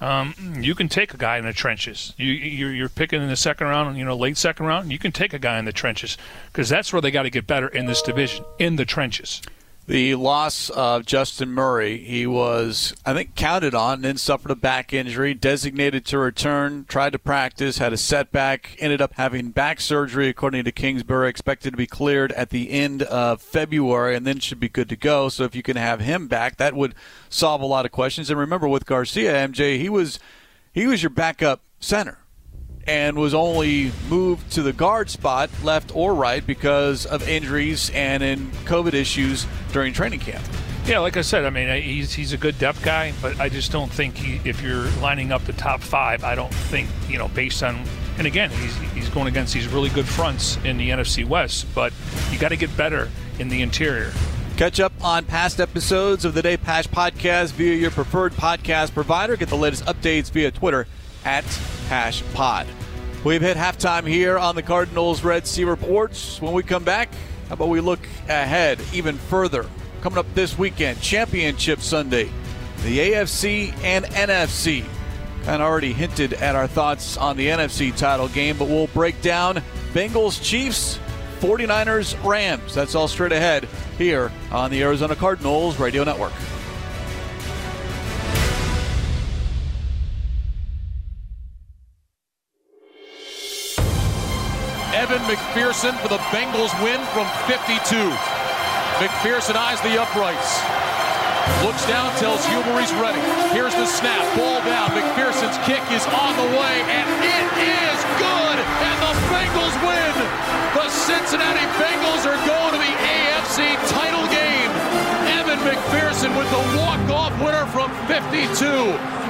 [0.00, 2.12] um, you can take a guy in the trenches.
[2.16, 4.90] You, you're, you're, picking in the second round, you know, late second round.
[4.90, 7.46] You can take a guy in the trenches because that's where they got to get
[7.46, 9.42] better in this division, in the trenches.
[9.84, 14.56] The loss of Justin Murray, he was, I think, counted on and then suffered a
[14.56, 19.80] back injury, designated to return, tried to practice, had a setback, ended up having back
[19.80, 24.38] surgery, according to Kingsbury, expected to be cleared at the end of February and then
[24.38, 25.28] should be good to go.
[25.28, 26.94] So if you can have him back, that would
[27.28, 28.30] solve a lot of questions.
[28.30, 30.20] And remember, with Garcia, MJ, he was
[30.72, 32.21] he was your backup center
[32.86, 38.22] and was only moved to the guard spot, left or right, because of injuries and
[38.22, 40.44] in COVID issues during training camp.
[40.84, 43.70] Yeah, like I said, I mean, he's he's a good depth guy, but I just
[43.70, 47.28] don't think he, if you're lining up the top five, I don't think you know
[47.28, 47.84] based on.
[48.18, 51.92] And again, he's he's going against these really good fronts in the NFC West, but
[52.32, 54.12] you got to get better in the interior.
[54.56, 59.36] Catch up on past episodes of the Dave Pasch podcast via your preferred podcast provider.
[59.36, 60.86] Get the latest updates via Twitter
[61.24, 61.44] at
[61.88, 62.66] Hash Pod.
[63.24, 66.40] We've hit halftime here on the Cardinals Red Sea Reports.
[66.40, 67.08] When we come back,
[67.48, 69.66] how about we look ahead even further?
[70.00, 72.28] Coming up this weekend, Championship Sunday,
[72.82, 74.84] the AFC and NFC.
[75.44, 79.20] Kind of already hinted at our thoughts on the NFC title game, but we'll break
[79.22, 80.98] down Bengals Chiefs,
[81.40, 82.74] 49ers Rams.
[82.74, 86.32] That's all straight ahead here on the Arizona Cardinals Radio Network.
[95.12, 97.68] Evan McPherson for the Bengals win from 52.
[98.96, 100.56] McPherson eyes the uprights.
[101.60, 103.20] Looks down, tells Huber he's ready.
[103.52, 104.24] Here's the snap.
[104.40, 104.88] Ball down.
[104.96, 108.56] McPherson's kick is on the way, and it is good.
[108.56, 110.16] And the Bengals win.
[110.80, 114.72] The Cincinnati Bengals are going to the AFC title game.
[115.36, 118.64] Evan McPherson with the walk-off winner from 52.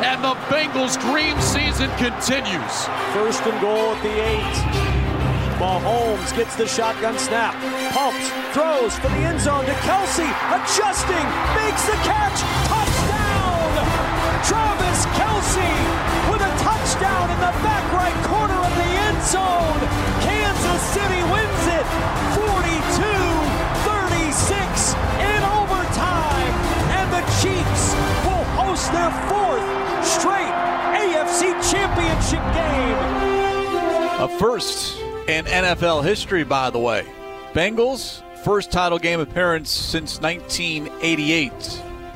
[0.06, 2.86] And the Bengals' dream season continues.
[3.18, 5.11] First and goal at the eight.
[5.58, 7.54] Mahomes gets the shotgun snap,
[7.92, 14.12] pumps, throws for the end zone to Kelce, adjusting, makes the catch, touchdown!
[14.42, 15.70] Travis Kelce
[16.30, 19.78] with a touchdown in the back right corner of the end zone.
[20.20, 21.86] Kansas City wins it
[22.34, 26.54] 42-36 in overtime,
[26.98, 27.94] and the Chiefs
[28.26, 29.62] will host their fourth
[30.04, 30.50] straight
[30.98, 32.98] AFC Championship game.
[34.18, 34.81] A first
[35.28, 37.06] in NFL history, by the way.
[37.52, 41.52] Bengals, first title game appearance since 1988.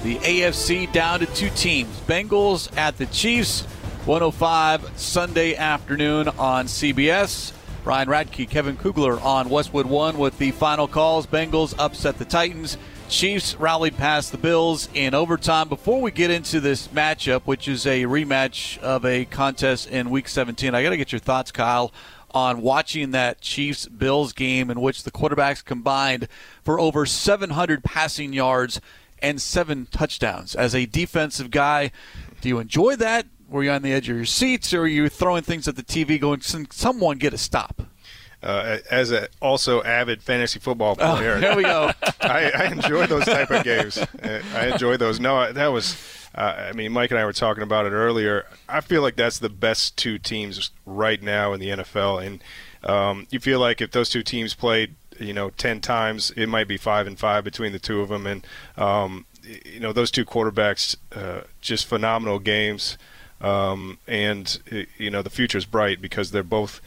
[0.02, 3.62] The AFC down to two teams Bengals at the Chiefs,
[4.06, 7.52] 105 Sunday afternoon on CBS.
[7.84, 11.26] Ryan Radtke, Kevin Kugler on Westwood One with the final calls.
[11.26, 12.76] Bengals upset the Titans.
[13.08, 15.68] Chiefs rallied past the Bills in overtime.
[15.68, 20.26] Before we get into this matchup, which is a rematch of a contest in Week
[20.26, 21.92] 17, I got to get your thoughts, Kyle,
[22.36, 26.28] on watching that Chiefs Bills game in which the quarterbacks combined
[26.62, 28.78] for over 700 passing yards
[29.22, 30.54] and seven touchdowns.
[30.54, 31.90] As a defensive guy,
[32.42, 33.24] do you enjoy that?
[33.48, 35.82] Were you on the edge of your seats, or are you throwing things at the
[35.82, 37.80] TV, going, "Someone get a stop"?
[38.42, 41.90] Uh, as a also avid fantasy football Oh, player, here we go.
[42.20, 43.96] I, I enjoy those type of games.
[43.98, 45.18] Uh, I enjoy those.
[45.20, 45.96] No, that was.
[46.36, 48.46] Uh, I mean, Mike and I were talking about it earlier.
[48.68, 52.44] I feel like that's the best two teams right now in the NFL, and
[52.84, 56.68] um, you feel like if those two teams played, you know, ten times, it might
[56.68, 58.46] be five and five between the two of them, and
[58.76, 59.24] um,
[59.64, 62.98] you know, those two quarterbacks, uh, just phenomenal games,
[63.40, 66.82] um, and you know, the future is bright because they're both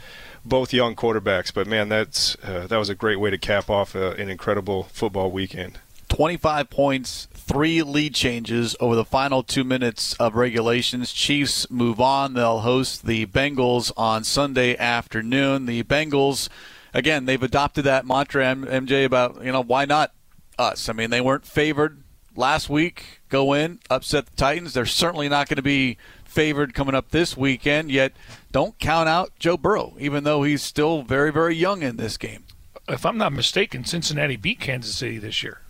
[0.46, 1.54] both young quarterbacks.
[1.54, 4.84] But man, that's uh, that was a great way to cap off uh, an incredible
[4.84, 5.80] football weekend.
[6.10, 11.12] 25 points, three lead changes over the final two minutes of regulations.
[11.12, 12.36] Chiefs move on.
[12.36, 15.66] They'll host the Bengals on Sunday afternoon.
[15.66, 16.48] The Bengals,
[16.94, 20.14] again, they've adopted that mantra, MJ, about, you know, why not
[20.60, 20.90] us?
[20.90, 22.04] I mean, they weren't favored
[22.36, 24.74] last week, go in, upset the Titans.
[24.74, 28.14] They're certainly not going to be favored coming up this weekend, yet
[28.52, 32.44] don't count out Joe Burrow, even though he's still very, very young in this game.
[32.88, 35.62] If I'm not mistaken, Cincinnati beat Kansas City this year.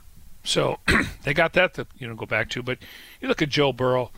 [0.50, 0.80] So
[1.24, 2.64] they got that to you know go back to.
[2.64, 2.80] But
[3.22, 4.12] you look at Joe Burrow,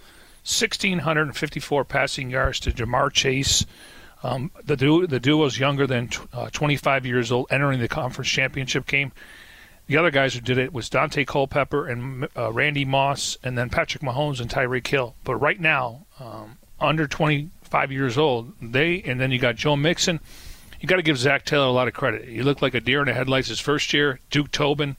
[0.46, 3.65] 1,654 passing yards to Ja'Marr Chase.
[4.24, 8.86] Um, the duo, the duo's younger than uh, 25 years old, entering the conference championship
[8.86, 9.12] game.
[9.88, 13.70] The other guys who did it was Daunte Culpepper and uh, Randy Moss, and then
[13.70, 15.15] Patrick Mahomes and Tyreek Hill.
[15.26, 20.22] But right now, um, under 25 years old, they and then you got Joe Mixon.
[20.80, 22.30] You got to give Zac Taylor a lot of credit.
[22.30, 24.20] He looked like a deer in the headlights his first year.
[24.30, 24.96] Duke Tobin,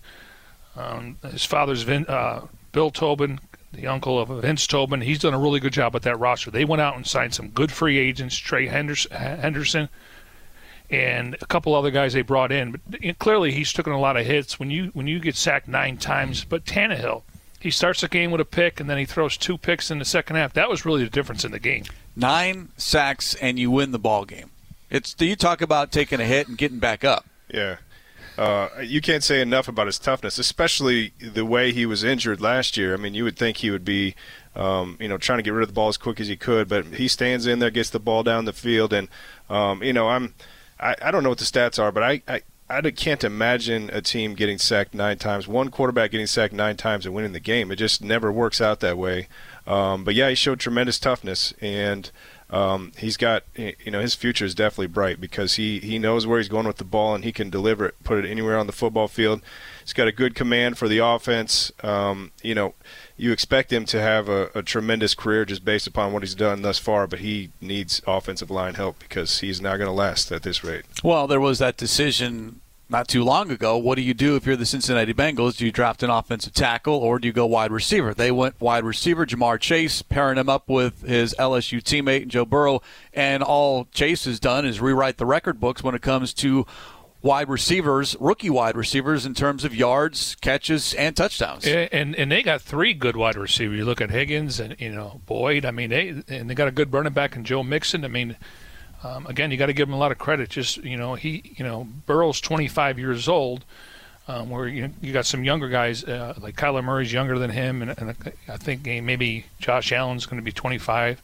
[0.76, 3.40] um, his father's Vin, uh, Bill Tobin,
[3.72, 5.00] the uncle of Vince Tobin.
[5.00, 6.50] He's done a really good job with that roster.
[6.50, 9.88] They went out and signed some good free agents, Trey Hendrickson,
[10.90, 12.80] and a couple other guys they brought in.
[12.88, 14.58] But clearly, he's taken a lot of hits.
[14.58, 17.22] When you when you get sacked nine times, but Tannehill,
[17.60, 20.04] he starts the game with a pick and then he throws two picks in the
[20.04, 20.52] second half.
[20.52, 21.84] That was really the difference in the game.
[22.16, 24.50] Nine sacks and you win the ball game.
[24.90, 27.24] It's do you talk about taking a hit and getting back up.
[27.48, 27.76] Yeah.
[28.42, 32.76] Uh, you can't say enough about his toughness, especially the way he was injured last
[32.76, 32.92] year.
[32.92, 34.16] I mean, you would think he would be,
[34.56, 36.66] um, you know, trying to get rid of the ball as quick as he could,
[36.66, 39.06] but he stands in there, gets the ball down the field, and
[39.48, 40.34] um, you know, I'm,
[40.80, 44.02] I, I don't know what the stats are, but I, I, I can't imagine a
[44.02, 47.70] team getting sacked nine times, one quarterback getting sacked nine times and winning the game.
[47.70, 49.28] It just never works out that way.
[49.68, 52.10] Um, but yeah, he showed tremendous toughness and
[52.52, 56.38] um, he's got you know his future is definitely bright because he he knows where
[56.38, 58.72] he's going with the ball and he can deliver it, put it anywhere on the
[58.72, 59.40] football field.
[59.82, 61.72] He's got a good command for the offense.
[61.82, 62.74] Um, you know,
[63.16, 66.62] you expect him to have a, a, tremendous career just based upon what he's done
[66.62, 70.42] thus far, but he needs offensive line help because he's not going to last at
[70.42, 70.84] this rate.
[71.02, 72.60] Well, there was that decision
[72.92, 73.76] not too long ago.
[73.76, 75.56] What do you do if you're the Cincinnati Bengals?
[75.56, 78.14] Do you draft an offensive tackle or do you go wide receiver?
[78.14, 82.82] They went wide receiver, Ja'Marr Chase, pairing him up with his LSU teammate Joe Burrow,
[83.12, 86.66] and all Chase has done is rewrite the record books when it comes to
[87.22, 91.64] wide receivers, rookie wide receivers, in terms of yards, catches, and touchdowns.
[91.66, 93.78] And, and they got three good wide receivers.
[93.78, 95.64] You look at Higgins and you know Boyd.
[95.64, 98.04] I mean, they and they got a good running back in Joe Mixon.
[98.04, 98.36] I mean,
[99.02, 100.50] um, again, you got to give him a lot of credit.
[100.50, 103.64] Just you know, he you know Burrow's 25 years old.
[104.28, 107.82] Um, where you you got some younger guys uh, like Kyler Murray's younger than him,
[107.82, 108.14] and, and
[108.48, 111.20] I think maybe Josh Allen's going to be 25.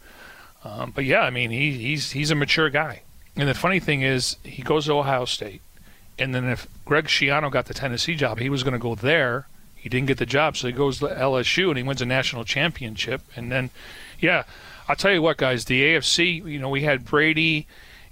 [0.65, 3.03] Um, but yeah, I mean he, he's he's a mature guy.
[3.37, 5.61] And the funny thing is, he goes to Ohio State,
[6.19, 9.47] and then if Greg Schiano got the Tennessee job, he was going to go there.
[9.77, 12.45] He didn't get the job, so he goes to LSU and he wins a national
[12.45, 13.23] championship.
[13.37, 13.71] And then,
[14.19, 14.43] yeah,
[14.89, 17.67] I'll tell you what, guys, the AFC, you know, we had Brady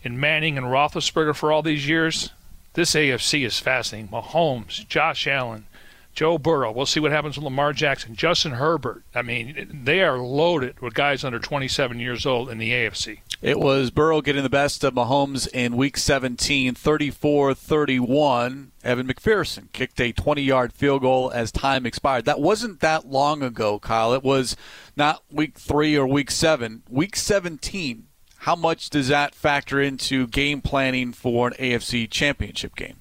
[0.05, 2.31] and Manning and Roethlisberger for all these years.
[2.75, 4.09] This AFC is fascinating.
[4.09, 5.67] Mahomes, Josh Allen,
[6.13, 6.71] Joe Burrow.
[6.71, 9.05] We'll see what happens with Lamar Jackson, Justin Herbert.
[9.15, 13.21] I mean, they are loaded with guys under 27 years old in the AFC.
[13.47, 18.71] It was Burrow getting the best of Mahomes in Week 17, 34-31.
[18.83, 22.25] Evan McPherson kicked a 20-yard field goal as time expired.
[22.25, 24.13] That wasn't that long ago, Kyle.
[24.15, 24.57] It was
[24.97, 26.83] not Week 3 or Week 7.
[26.91, 28.09] Week 17.
[28.39, 32.97] How much does that factor into game planning for an AFC championship game?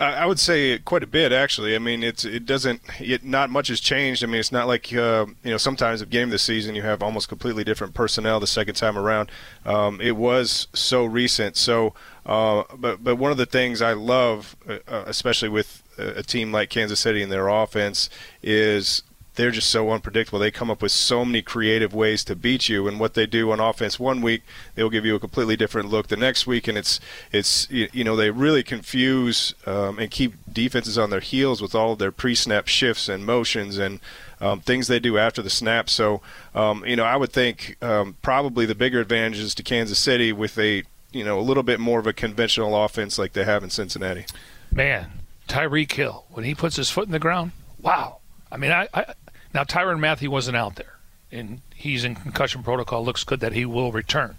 [0.00, 1.74] I would say quite a bit, actually.
[1.74, 4.24] I mean, it's it doesn't it, not much has changed.
[4.24, 7.02] I mean, it's not like uh, you know sometimes at game this season you have
[7.02, 9.30] almost completely different personnel the second time around.
[9.66, 11.56] Um, it was so recent.
[11.58, 11.92] So,
[12.24, 16.50] uh, but but one of the things I love, uh, uh especially with a team
[16.50, 18.08] like Kansas City and their offense,
[18.42, 19.02] is
[19.36, 20.38] they're just so unpredictable.
[20.38, 23.50] They come up with so many creative ways to beat you, and what they do
[23.52, 24.42] on offense one week,
[24.74, 27.00] they'll give you a completely different look the next week, and it's
[27.32, 31.92] it's you know they really confuse um, and keep defenses on their heels with all
[31.92, 34.00] of their pre-snap shifts and motions and
[34.40, 35.88] um, things they do after the snap.
[35.88, 36.20] So
[36.54, 40.58] um, you know I would think um, probably the bigger advantages to Kansas City with
[40.58, 43.70] a you know a little bit more of a conventional offense like they have in
[43.70, 44.26] Cincinnati.
[44.72, 45.10] Man,
[45.48, 48.19] Tyreek Hill when he puts his foot in the ground, wow.
[48.52, 49.14] I mean, I, I
[49.52, 50.98] now, Tyrann Mathieu wasn't out there,
[51.32, 53.04] and he's in concussion protocol.
[53.04, 54.36] Looks good that he will return.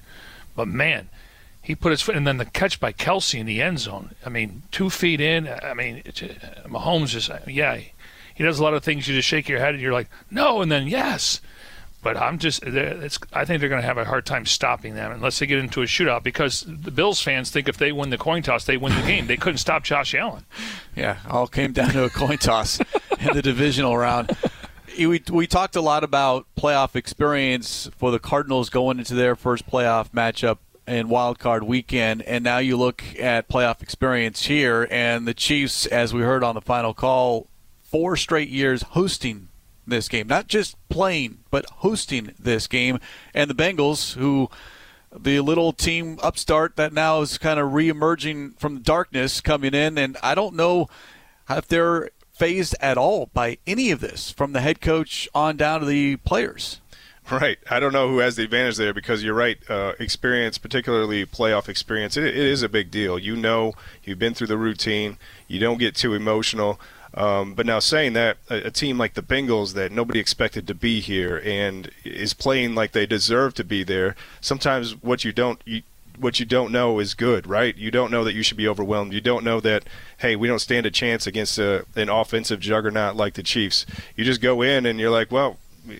[0.55, 1.09] But man,
[1.61, 4.15] he put his foot, and then the catch by Kelce in the end zone.
[4.25, 5.47] I mean, two feet in.
[5.47, 6.27] I mean, it's, uh,
[6.65, 7.79] Mahomes just, yeah,
[8.33, 9.07] he does a lot of things.
[9.07, 11.41] You just shake your head, and you're like, no, and then yes.
[12.03, 15.11] But I'm just, it's, I think they're going to have a hard time stopping them
[15.11, 18.17] unless they get into a shootout because the Bills fans think if they win the
[18.17, 19.27] coin toss, they win the game.
[19.27, 20.45] They couldn't stop Josh Allen.
[20.93, 22.77] Yeah, all came down to a coin toss
[23.21, 24.35] in the divisional round.
[24.97, 29.65] We we talked a lot about playoff experience for the Cardinals going into their first
[29.65, 35.25] playoff matchup in wild card weekend and now you look at playoff experience here and
[35.25, 37.47] the Chiefs as we heard on the final call
[37.81, 39.47] four straight years hosting
[39.87, 40.27] this game.
[40.27, 42.99] Not just playing but hosting this game.
[43.33, 44.49] And the Bengals who
[45.17, 49.97] the little team upstart that now is kind of re-emerging from the darkness coming in
[49.97, 50.89] and I don't know
[51.49, 52.09] if they're
[52.41, 56.15] phased at all by any of this from the head coach on down to the
[56.17, 56.81] players.
[57.29, 57.59] Right.
[57.69, 59.59] I don't know who has the advantage there because you're right.
[59.69, 63.19] Uh, experience, particularly playoff experience, it, it is a big deal.
[63.19, 63.73] You know,
[64.03, 65.19] you've been through the routine.
[65.47, 66.79] You don't get too emotional.
[67.13, 70.73] Um, but now saying that, a, a, team like the Bengals that nobody expected to
[70.73, 75.61] be here and is playing like they deserve to be there, sometimes what you don't
[75.65, 75.83] you,
[76.17, 77.75] what you don't know is good, right?
[77.75, 79.13] You don't know that you should be overwhelmed.
[79.13, 79.83] You don't know that
[80.19, 83.85] hey, we don't stand a chance against a, an offensive juggernaut like the Chiefs.
[84.15, 85.57] You just go in and you're like, well,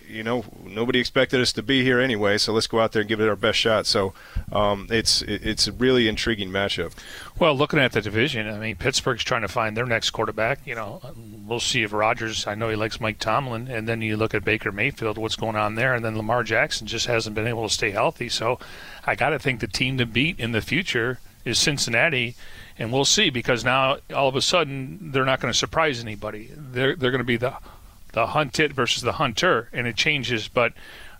[0.08, 3.08] you know, nobody expected us to be here anyway, so let's go out there and
[3.08, 3.86] give it our best shot.
[3.86, 4.12] So
[4.52, 6.92] um, it's it's a really intriguing matchup.
[7.38, 10.60] Well, looking at the division, I mean, Pittsburgh's trying to find their next quarterback.
[10.66, 11.00] You know,
[11.46, 12.46] we'll see if Rodgers.
[12.46, 15.56] I know he likes Mike Tomlin, and then you look at Baker Mayfield, what's going
[15.56, 18.28] on there, and then Lamar Jackson just hasn't been able to stay healthy.
[18.28, 18.58] So
[19.04, 22.36] I got to think the team to beat in the future is Cincinnati
[22.78, 26.50] and we'll see because now all of a sudden they're not going to surprise anybody.
[26.56, 27.54] They're they're going to be the
[28.12, 30.48] the hunted versus the hunter, and it changes.
[30.48, 30.72] But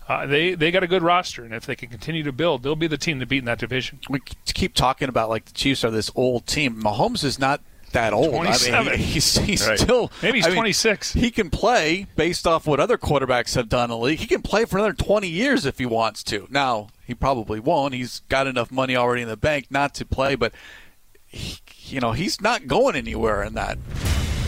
[0.07, 2.75] uh, they they got a good roster, and if they can continue to build, they'll
[2.75, 3.99] be the team to beat in that division.
[4.09, 6.81] We keep talking about like the Chiefs are this old team.
[6.81, 7.61] Mahomes is not
[7.93, 8.31] that old.
[8.31, 8.87] 27.
[8.87, 9.79] I mean, he's, he's right.
[9.79, 11.13] still maybe he's I mean, 26.
[11.13, 14.19] He can play based off what other quarterbacks have done in the league.
[14.19, 16.47] He can play for another 20 years if he wants to.
[16.49, 17.93] Now he probably won't.
[17.93, 20.53] He's got enough money already in the bank not to play, but
[21.25, 23.77] he, you know he's not going anywhere in that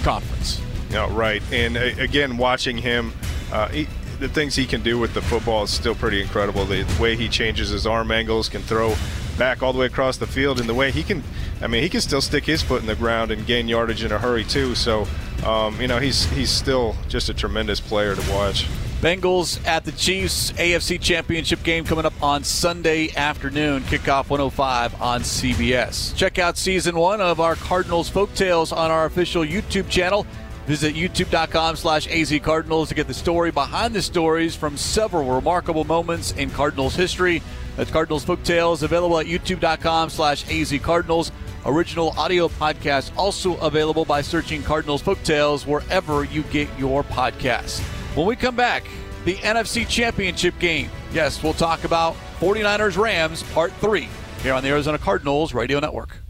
[0.04, 0.60] conference.
[0.96, 1.44] No, right.
[1.52, 3.12] And uh, again, watching him,
[3.52, 3.86] uh, he,
[4.22, 6.64] the things he can do with the football is still pretty incredible.
[6.64, 8.96] The, the, way he changes his arm angles, can throw
[9.38, 11.22] back all the way across the field, and the way he can,
[11.62, 14.14] I mean, he can still stick his foot in the ground and gain yardage in
[14.14, 14.74] a hurry too.
[14.74, 15.06] So,
[15.46, 18.66] um, you know, he's he's still just a tremendous player to watch.
[19.02, 23.84] Bengals at the Chiefs AFC Championship game coming up on Sunday afternoon.
[23.84, 26.16] Kickoff 105 on CBS.
[26.16, 30.26] Check out season one of our Cardinals Folktales on our official YouTube channel.
[30.66, 36.32] Visit youtube.com slash azcardinals to get the story behind the stories from several remarkable moments
[36.32, 37.44] in Cardinals history.
[37.76, 41.32] That's Cardinals Folktales available at youtube.com slash azcardinals.
[41.68, 47.80] Original audio podcast also available by searching Cardinals Folktales wherever you get your podcasts.
[48.16, 48.86] When we come back,
[49.24, 50.90] the NFC Championship game.
[51.12, 54.08] Yes, we'll talk about 49ers Rams Part 3
[54.42, 56.25] here on the Arizona Cardinals Radio Network.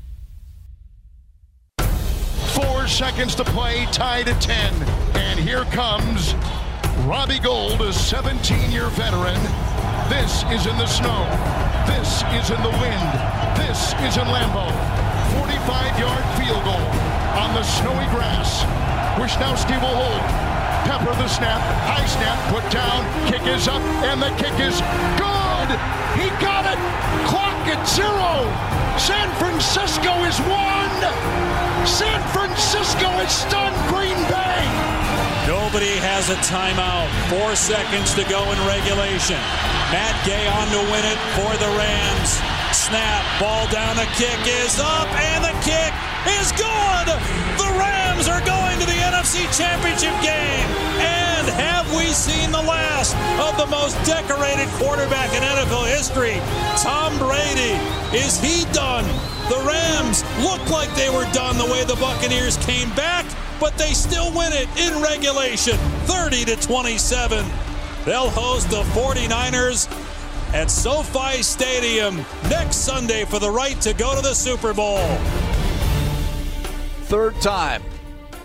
[2.88, 4.74] Seconds to play, tied at 10.
[5.16, 6.36] And here comes
[7.10, 9.42] Robbie Gould, a 17 year veteran.
[10.08, 11.26] This is in the snow.
[11.90, 13.10] This is in the wind.
[13.58, 14.70] This is in Lambeau.
[15.42, 16.88] 45 yard field goal
[17.42, 18.64] on the snowy grass.
[19.18, 20.22] Wishnowsky will hold.
[20.86, 21.60] Pepper the snap,
[21.90, 24.78] high snap, put down, kick is up, and the kick is
[25.18, 25.70] good.
[26.16, 26.80] He got it.
[27.26, 28.46] Clock at zero.
[28.98, 29.95] San Francisco
[36.36, 37.08] a timeout.
[37.32, 39.40] Four seconds to go in regulation.
[39.92, 42.32] Matt Gay on to win it for the Rams.
[42.76, 45.94] Snap, ball down, the kick is up, and the kick
[46.40, 47.08] is good.
[47.56, 50.68] The Rams are going to the NFC Championship game.
[51.00, 56.42] And have we seen the last of the most decorated quarterback in NFL history?
[56.84, 57.80] Tom Brady.
[58.12, 59.08] Is he done?
[59.48, 63.26] The Rams looked like they were done the way the Buccaneers came back
[63.60, 67.46] but they still win it in regulation 30 to 27.
[68.06, 69.90] They'll host the 49ers
[70.54, 72.18] at SoFi Stadium
[72.50, 75.00] next Sunday for the right to go to the Super Bowl.
[77.06, 77.84] Third time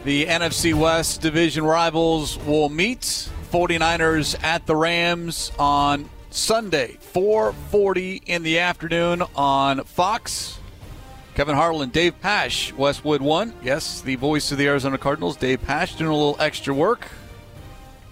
[0.04, 8.42] the NFC West division rivals will meet 49ers at the Rams on Sunday, 4:40 in
[8.42, 10.59] the afternoon on Fox.
[11.41, 13.55] Kevin Harlan, Dave Pasch, Westwood One.
[13.62, 17.09] Yes, the voice of the Arizona Cardinals, Dave Pasch, doing a little extra work.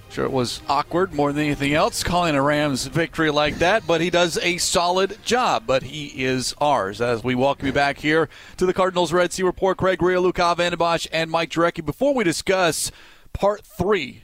[0.09, 4.01] Sure, it was awkward more than anything else calling a Rams victory like that, but
[4.01, 5.65] he does a solid job.
[5.67, 9.43] But he is ours as we welcome you back here to the Cardinals Red Sea
[9.43, 9.77] Report.
[9.77, 11.85] Craig Ria, Luke Vandenbosch, and Mike Jurecki.
[11.85, 12.91] Before we discuss
[13.35, 14.23] part three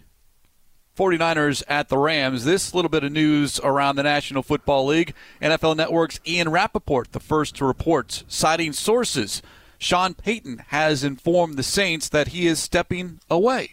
[0.96, 2.44] 49ers at the Rams.
[2.44, 5.14] This little bit of news around the National Football League.
[5.42, 9.42] NFL Network's Ian Rapoport, the first to report, citing sources.
[9.78, 13.72] Sean Payton has informed the Saints that he is stepping away.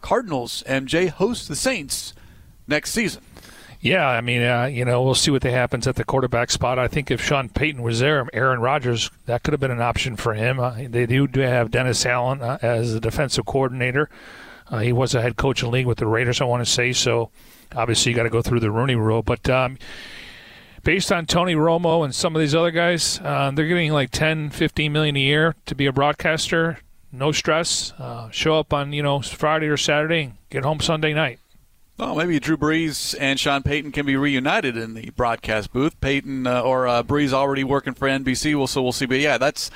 [0.00, 2.14] Cardinals, MJ, host the Saints
[2.66, 3.22] next season.
[3.82, 6.78] Yeah, I mean, uh, you know, we'll see what happens at the quarterback spot.
[6.78, 10.14] I think if Sean Payton was there, Aaron Rodgers, that could have been an option
[10.14, 10.60] for him.
[10.60, 14.08] Uh, they do have Dennis Allen uh, as the defensive coordinator.
[14.72, 16.70] Uh, he was a head coach in the league with the Raiders, I want to
[16.70, 16.94] say.
[16.94, 17.30] So
[17.76, 19.22] obviously, you got to go through the Rooney rule.
[19.22, 19.76] But um,
[20.82, 24.48] based on Tony Romo and some of these other guys, uh, they're getting like 10,
[24.48, 26.78] 15 million a year to be a broadcaster.
[27.12, 27.92] No stress.
[27.98, 31.38] Uh, show up on you know Friday or Saturday, get home Sunday night.
[31.98, 36.00] Well, maybe Drew Brees and Sean Payton can be reunited in the broadcast booth.
[36.00, 39.04] Payton uh, or uh, Brees already working for NBC, well, so we'll see.
[39.04, 39.70] But yeah, that's.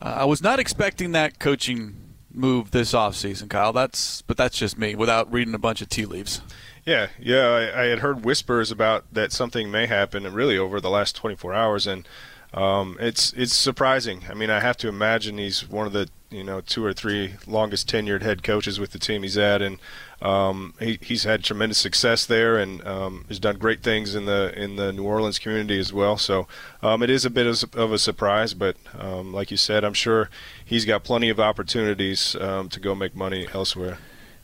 [0.00, 3.72] Uh, I was not expecting that coaching move this offseason, Kyle.
[3.72, 6.40] That's but that's just me without reading a bunch of tea leaves.
[6.84, 10.80] Yeah, yeah, I, I had heard whispers about that something may happen, and really over
[10.80, 12.08] the last 24 hours, and
[12.54, 14.24] um, it's it's surprising.
[14.28, 17.34] I mean, I have to imagine he's one of the you know two or three
[17.46, 19.78] longest tenured head coaches with the team he's at, and
[20.22, 24.52] um, he, he's had tremendous success there and um, has done great things in the
[24.56, 26.16] in the New Orleans community as well.
[26.16, 26.46] So
[26.82, 30.28] um, it is a bit of, a surprise, but um, like you said, I'm sure
[30.64, 33.98] he's got plenty of opportunities um, to go make money elsewhere.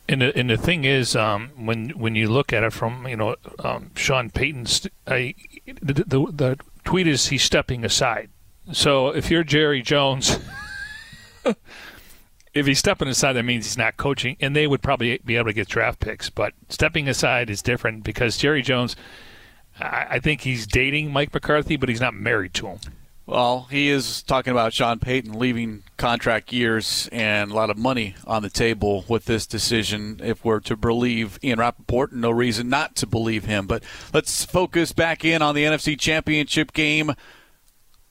[0.08, 3.16] And the, and the thing is, um, when when you look at it from you
[3.16, 3.36] know
[3.96, 5.34] Sean Payton's, I,
[5.66, 8.30] the, the the tweet is he's stepping aside.
[8.72, 10.38] So if you're Jerry Jones.
[12.56, 15.50] if he's stepping aside, that means he's not coaching, and they would probably be able
[15.50, 16.30] to get draft picks.
[16.30, 18.96] But stepping aside is different because Jerry Jones,
[19.78, 22.78] I, I think he's dating Mike McCarthy, but he's not married to him.
[23.26, 28.14] Well, he is talking about Sean Payton leaving contract years and a lot of money
[28.24, 30.20] on the table with this decision.
[30.22, 33.66] If we're to believe Ian Rapoport, no reason not to believe him.
[33.66, 33.82] But
[34.14, 37.16] let's focus back in on the NFC Championship game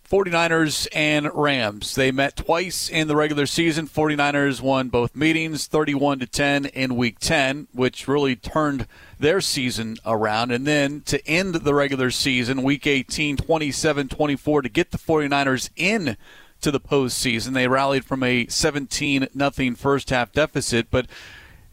[0.10, 1.96] 49ers and Rams.
[1.96, 3.88] They met twice in the regular season.
[3.88, 8.88] 49ers won both meetings 31 to 10 in week 10, which really turned
[9.20, 10.52] their season around.
[10.52, 16.18] And then to end the regular season, week 18, 27-24 to get the 49ers in
[16.62, 17.54] to the postseason.
[17.54, 21.08] They rallied from a 17 nothing first half deficit, but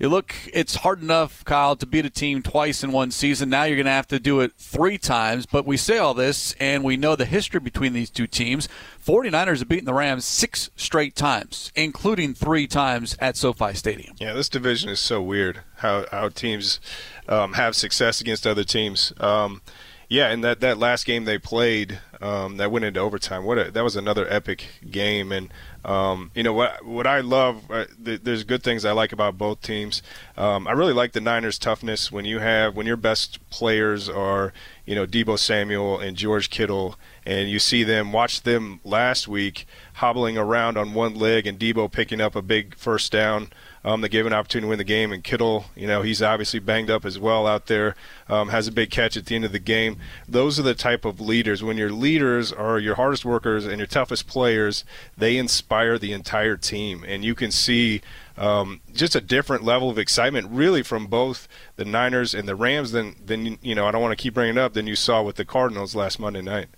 [0.03, 3.48] you look, it's hard enough, Kyle, to beat a team twice in one season.
[3.48, 5.46] Now you're going to have to do it three times.
[5.46, 8.68] But we say all this, and we know the history between these two teams.
[9.07, 14.16] 49ers have beaten the Rams six straight times, including three times at SoFi Stadium.
[14.18, 16.80] Yeah, this division is so weird how, how teams
[17.28, 19.12] um, have success against other teams.
[19.20, 19.62] Um,
[20.09, 23.70] yeah, and that, that last game they played um, that went into overtime, what a,
[23.70, 25.30] that was another epic game.
[25.30, 25.53] And
[25.85, 26.85] um, you know what?
[26.85, 30.03] What I love, uh, th- there's good things I like about both teams.
[30.37, 34.53] Um, I really like the Niners' toughness when you have when your best players are,
[34.87, 38.12] you know, Deebo Samuel and George Kittle, and you see them.
[38.12, 42.76] Watch them last week hobbling around on one leg, and Deebo picking up a big
[42.76, 43.51] first down
[43.85, 45.12] um, that gave an opportunity to win the game.
[45.12, 47.95] And Kittle, you know, he's obviously banged up as well out there,
[48.28, 49.99] um, has a big catch at the end of the game.
[50.28, 51.62] Those are the type of leaders.
[51.62, 54.85] When your leaders are your hardest workers and your toughest players,
[55.16, 57.05] they inspire the entire team.
[57.07, 58.03] And you can see
[58.37, 62.93] um, just a different level of excitement, really, from both the Niners and the Rams
[62.93, 65.22] than, than you know, I don't want to keep bringing it up, than you saw
[65.22, 66.68] with the Cardinals last Monday night.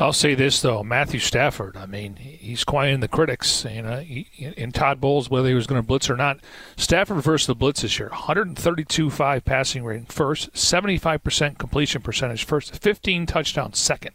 [0.00, 1.76] I'll say this though, Matthew Stafford.
[1.76, 3.66] I mean, he's quieting the critics.
[3.68, 6.40] You know, he, in Todd Bowles, whether he was going to blitz or not,
[6.76, 13.26] Stafford versus the blitz this year: 132.5 passing rating first, 75% completion percentage first, 15
[13.26, 14.14] touchdowns second.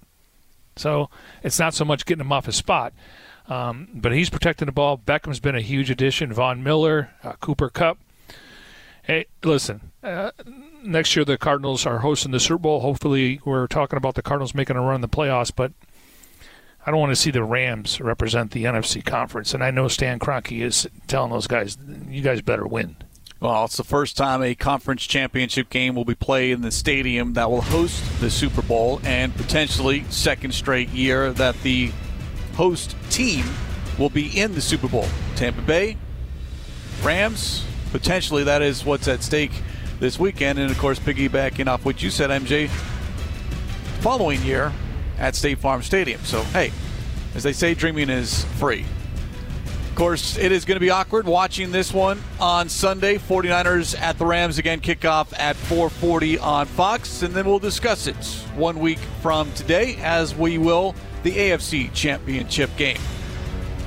[0.75, 1.09] So
[1.43, 2.93] it's not so much getting him off his spot,
[3.47, 4.97] um, but he's protecting the ball.
[4.97, 6.33] Beckham's been a huge addition.
[6.33, 7.99] Von Miller, uh, Cooper Kupp.
[9.03, 9.91] Hey, listen.
[10.03, 10.31] Uh,
[10.85, 12.79] next year the Cardinals are hosting the Super Bowl.
[12.81, 15.51] Hopefully, we're talking about the Cardinals making a run in the playoffs.
[15.55, 15.73] But
[16.85, 19.53] I don't want to see the Rams represent the NFC conference.
[19.53, 21.77] And I know Stan Kroenke is telling those guys,
[22.07, 22.97] you guys better win.
[23.41, 27.33] Well, it's the first time a conference championship game will be played in the stadium
[27.33, 31.91] that will host the Super Bowl, and potentially second straight year that the
[32.55, 33.45] host team
[33.99, 35.05] will be in the Super Bowl.
[35.35, 35.97] Tampa Bay,
[37.03, 39.51] Rams, potentially that is what's at stake
[39.99, 40.59] this weekend.
[40.59, 42.69] And of course, piggybacking off what you said, MJ,
[44.01, 44.71] following year
[45.17, 46.21] at State Farm Stadium.
[46.23, 46.71] So, hey,
[47.35, 48.85] as they say, dreaming is free.
[49.89, 53.17] Of course, it is going to be awkward watching this one on Sunday.
[53.17, 58.17] 49ers at the Rams again, kickoff at 4:40 on Fox, and then we'll discuss it
[58.55, 60.93] one week from today, as we will
[61.23, 62.97] the AFC Championship game.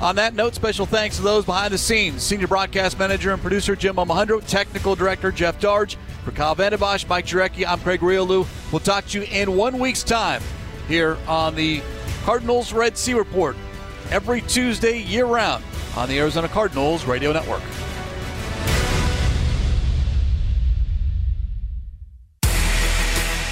[0.01, 3.75] On that note, special thanks to those behind the scenes Senior Broadcast Manager and Producer
[3.75, 5.97] Jim Omahundro, Technical Director Jeff Darge.
[6.23, 8.47] For Kyle Vandenbosch, Mike Jurecki, I'm Craig Grialou.
[8.71, 10.41] We'll talk to you in one week's time
[10.87, 11.81] here on the
[12.23, 13.57] Cardinals Red Sea Report
[14.09, 15.63] every Tuesday year round
[15.97, 17.61] on the Arizona Cardinals Radio Network.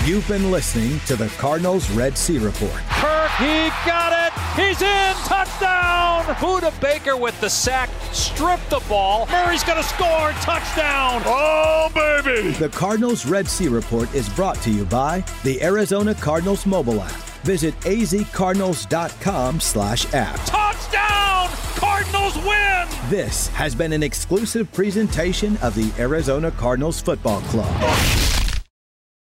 [0.08, 2.72] You've been listening to the Cardinals Red Sea Report.
[2.92, 4.32] Kirk, he got it.
[4.56, 5.14] He's in.
[5.26, 6.24] Touchdown.
[6.36, 7.90] Budda Baker with the sack.
[8.14, 9.28] Strip the ball.
[9.28, 10.32] Murray's going to score.
[10.40, 11.24] Touchdown.
[11.26, 12.52] Oh, baby.
[12.52, 17.12] The Cardinals Red Sea Report is brought to you by the Arizona Cardinals mobile app.
[17.44, 20.40] Visit azcardinals.com slash app.
[20.46, 21.50] Touchdown.
[21.76, 22.88] Cardinals win.
[23.10, 28.37] This has been an exclusive presentation of the Arizona Cardinals Football Club.